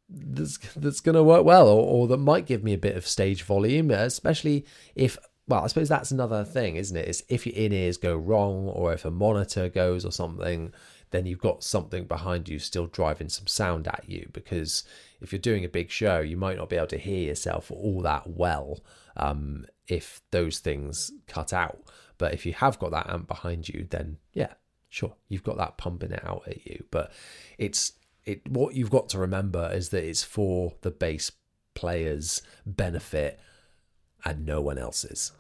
that's 0.09 0.59
that's 0.77 1.01
gonna 1.01 1.25
work 1.25 1.45
well, 1.45 1.67
or, 1.67 1.85
or 1.85 2.07
that 2.07 2.19
might 2.19 2.47
give 2.47 2.63
me 2.63 2.75
a 2.75 2.79
bit 2.79 2.97
of 2.97 3.09
stage 3.09 3.43
volume, 3.43 3.91
especially 3.91 4.65
if 4.95 5.19
well, 5.49 5.65
I 5.65 5.67
suppose 5.67 5.89
that's 5.89 6.13
another 6.13 6.45
thing, 6.45 6.77
isn't 6.77 6.97
it? 6.97 7.09
Is 7.09 7.25
if 7.29 7.45
your 7.45 7.57
in 7.57 7.73
ears 7.73 7.97
go 7.97 8.15
wrong, 8.15 8.69
or 8.69 8.93
if 8.93 9.05
a 9.05 9.11
monitor 9.11 9.69
goes 9.69 10.05
or 10.05 10.13
something, 10.13 10.73
then 11.11 11.27
you've 11.27 11.39
got 11.39 11.65
something 11.65 12.05
behind 12.05 12.49
you 12.49 12.59
still 12.59 12.87
driving 12.87 13.29
some 13.29 13.47
sound 13.47 13.87
at 13.89 14.05
you. 14.07 14.29
Because 14.33 14.85
if 15.21 15.33
you're 15.33 15.39
doing 15.39 15.65
a 15.65 15.69
big 15.69 15.91
show, 15.91 16.21
you 16.21 16.37
might 16.37 16.57
not 16.57 16.69
be 16.69 16.77
able 16.77 16.87
to 16.89 16.99
hear 16.99 17.29
yourself 17.29 17.71
all 17.71 18.03
that 18.03 18.29
well 18.29 18.81
um, 19.17 19.67
if 19.87 20.21
those 20.31 20.59
things 20.59 21.11
cut 21.27 21.53
out. 21.53 21.81
But 22.19 22.35
if 22.35 22.45
you 22.45 22.53
have 22.55 22.79
got 22.79 22.91
that 22.91 23.09
amp 23.09 23.29
behind 23.29 23.69
you, 23.69 23.87
then 23.89 24.19
yeah, 24.33 24.55
sure, 24.89 25.15
you've 25.29 25.45
got 25.45 25.57
that 25.59 25.79
pumping 25.79 26.13
it 26.13 26.25
out 26.25 26.43
at 26.47 26.67
you. 26.67 26.85
But 26.91 27.13
it's 27.59 27.93
it 28.25 28.47
what 28.49 28.75
you've 28.75 28.91
got 28.91 29.09
to 29.11 29.19
remember 29.19 29.71
is 29.73 29.91
that 29.91 30.05
it's 30.05 30.25
for 30.25 30.75
the 30.83 30.91
bass 30.91 31.33
players 31.75 32.43
benefit 32.67 33.39
and 34.25 34.45
no 34.45 34.61
one 34.61 34.79
else's. 34.79 35.33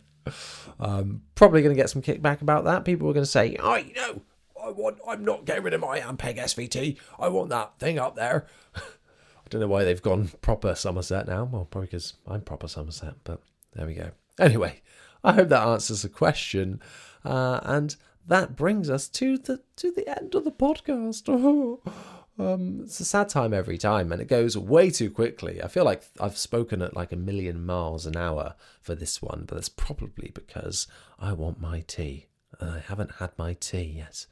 um, 0.80 1.22
probably 1.34 1.62
going 1.62 1.74
to 1.74 1.80
get 1.80 1.90
some 1.90 2.02
kickback 2.02 2.40
about 2.40 2.64
that. 2.64 2.84
People 2.84 3.08
are 3.08 3.12
going 3.12 3.24
to 3.24 3.30
say, 3.30 3.56
"Oh, 3.60 3.76
you 3.76 3.94
know, 3.94 4.22
I 4.66 4.70
want. 4.70 4.98
I'm 5.06 5.24
not 5.24 5.44
getting 5.44 5.62
rid 5.62 5.74
of 5.74 5.80
my 5.80 6.00
Ampeg 6.00 6.38
SVT. 6.38 6.98
I 7.18 7.28
want 7.28 7.50
that 7.50 7.78
thing 7.78 7.98
up 7.98 8.16
there." 8.16 8.46
I 8.74 9.48
don't 9.48 9.60
know 9.60 9.68
why 9.68 9.84
they've 9.84 10.02
gone 10.02 10.28
proper 10.40 10.74
Somerset 10.74 11.28
now. 11.28 11.44
Well, 11.44 11.66
probably 11.66 11.86
because 11.86 12.14
I'm 12.26 12.40
proper 12.40 12.66
Somerset, 12.66 13.14
but 13.22 13.40
there 13.74 13.86
we 13.86 13.94
go. 13.94 14.10
Anyway, 14.40 14.82
I 15.22 15.32
hope 15.34 15.48
that 15.50 15.66
answers 15.66 16.02
the 16.02 16.08
question. 16.08 16.80
Uh, 17.24 17.60
and 17.62 17.94
that 18.26 18.56
brings 18.56 18.90
us 18.90 19.08
to 19.08 19.38
the 19.38 19.62
to 19.76 19.92
the 19.92 20.08
end 20.08 20.34
of 20.34 20.44
the 20.44 20.50
podcast. 20.50 21.28
um, 22.38 22.80
it's 22.82 22.98
a 22.98 23.04
sad 23.04 23.28
time 23.28 23.54
every 23.54 23.78
time, 23.78 24.10
and 24.10 24.20
it 24.20 24.28
goes 24.28 24.58
way 24.58 24.90
too 24.90 25.10
quickly. 25.10 25.62
I 25.62 25.68
feel 25.68 25.84
like 25.84 26.02
I've 26.20 26.36
spoken 26.36 26.82
at 26.82 26.96
like 26.96 27.12
a 27.12 27.16
million 27.16 27.64
miles 27.64 28.04
an 28.04 28.16
hour 28.16 28.54
for 28.80 28.94
this 28.96 29.22
one, 29.22 29.44
but 29.46 29.54
that's 29.54 29.68
probably 29.68 30.32
because 30.34 30.88
I 31.20 31.32
want 31.32 31.60
my 31.60 31.84
tea. 31.86 32.26
I 32.60 32.80
haven't 32.86 33.16
had 33.16 33.30
my 33.36 33.54
tea 33.54 34.04
yet. 34.04 34.26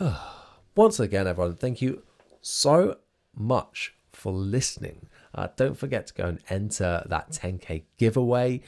Once 0.74 0.98
again, 0.98 1.26
everyone, 1.26 1.56
thank 1.56 1.82
you 1.82 2.02
so 2.40 2.96
much 3.34 3.94
for 4.12 4.32
listening. 4.32 5.08
Uh, 5.34 5.48
don't 5.56 5.76
forget 5.76 6.06
to 6.06 6.14
go 6.14 6.24
and 6.24 6.38
enter 6.48 7.02
that 7.06 7.30
10k 7.30 7.84
giveaway. 7.98 8.60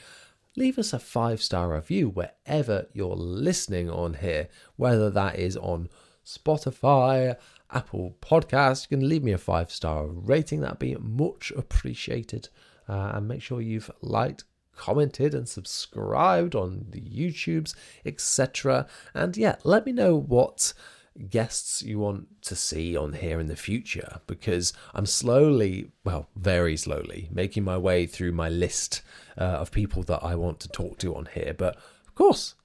Leave 0.55 0.79
us 0.79 0.93
a 0.93 0.99
five 0.99 1.41
star 1.41 1.73
review 1.73 2.09
wherever 2.09 2.87
you're 2.93 3.15
listening 3.15 3.89
on 3.89 4.15
here, 4.15 4.47
whether 4.77 5.09
that 5.09 5.37
is 5.37 5.57
on 5.57 5.89
Spotify, 6.25 7.35
Apple 7.71 8.15
Podcasts. 8.21 8.87
You 8.89 8.97
can 8.97 9.09
leave 9.09 9.23
me 9.23 9.33
a 9.33 9.37
five 9.37 9.71
star 9.71 10.07
rating, 10.07 10.61
that'd 10.61 10.79
be 10.79 10.95
much 10.95 11.51
appreciated. 11.55 12.49
Uh, 12.87 13.13
and 13.15 13.27
make 13.27 13.41
sure 13.41 13.61
you've 13.61 13.89
liked, 14.01 14.43
commented, 14.75 15.33
and 15.33 15.47
subscribed 15.47 16.55
on 16.55 16.87
the 16.89 17.01
YouTubes, 17.01 17.75
etc. 18.05 18.87
And 19.13 19.35
yeah, 19.37 19.55
let 19.63 19.85
me 19.85 19.91
know 19.91 20.15
what 20.15 20.73
guests 21.29 21.81
you 21.81 21.97
want 21.97 22.27
to 22.41 22.55
see 22.55 22.95
on 22.95 23.13
here 23.13 23.39
in 23.39 23.47
the 23.47 23.55
future 23.55 24.19
because 24.27 24.73
I'm 24.93 25.05
slowly, 25.05 25.91
well, 26.03 26.27
very 26.35 26.75
slowly, 26.75 27.29
making 27.31 27.63
my 27.63 27.77
way 27.77 28.05
through 28.05 28.33
my 28.33 28.49
list 28.49 29.01
uh, 29.37 29.43
of 29.43 29.71
people 29.71 30.03
that 30.03 30.23
I 30.23 30.35
want 30.35 30.59
to 30.61 30.69
talk 30.69 30.97
to 30.99 31.15
on 31.15 31.29
here. 31.33 31.55
But 31.57 31.77
of 32.07 32.15
course, 32.15 32.55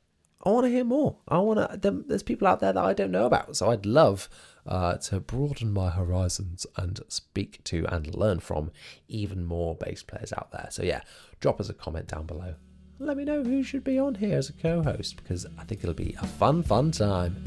I 0.45 0.51
want 0.51 0.65
to 0.65 0.71
hear 0.71 0.85
more. 0.85 1.17
I 1.29 1.39
want 1.39 1.83
to. 1.83 1.91
There's 2.07 2.23
people 2.23 2.49
out 2.49 2.61
there 2.61 2.73
that 2.73 2.85
I 2.85 2.95
don't 2.95 3.11
know 3.11 3.27
about, 3.27 3.57
so 3.57 3.71
I'd 3.71 3.85
love 3.85 4.29
uh, 4.67 4.97
to 4.97 5.21
broaden 5.21 5.73
my 5.73 5.91
horizons 5.91 6.67
and 6.77 7.01
speak 7.09 7.63
to 7.65 7.87
and 7.89 8.15
learn 8.15 8.41
from 8.41 8.71
even 9.09 9.45
more 9.45 9.75
bass 9.75 10.03
players 10.03 10.33
out 10.33 10.51
there. 10.53 10.69
So 10.71 10.83
yeah, 10.83 11.03
drop 11.41 11.61
us 11.61 11.69
a 11.69 11.75
comment 11.75 12.09
down 12.09 12.27
below. 12.27 12.55
Let 12.99 13.17
me 13.17 13.25
know 13.25 13.43
who 13.43 13.63
should 13.63 13.83
be 13.83 13.99
on 13.99 14.17
here 14.17 14.37
as 14.37 14.51
a 14.51 14.53
co-host 14.53 15.17
because 15.17 15.47
I 15.59 15.65
think 15.65 15.83
it'll 15.83 15.95
be 15.95 16.15
a 16.21 16.27
fun, 16.27 16.63
fun 16.63 16.91
time. 16.91 17.45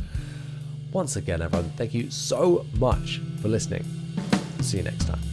Once 0.91 1.15
again, 1.15 1.41
everyone, 1.41 1.71
thank 1.77 1.93
you 1.93 2.09
so 2.09 2.65
much 2.79 3.21
for 3.41 3.47
listening. 3.47 3.85
See 4.61 4.77
you 4.77 4.83
next 4.83 5.05
time. 5.05 5.32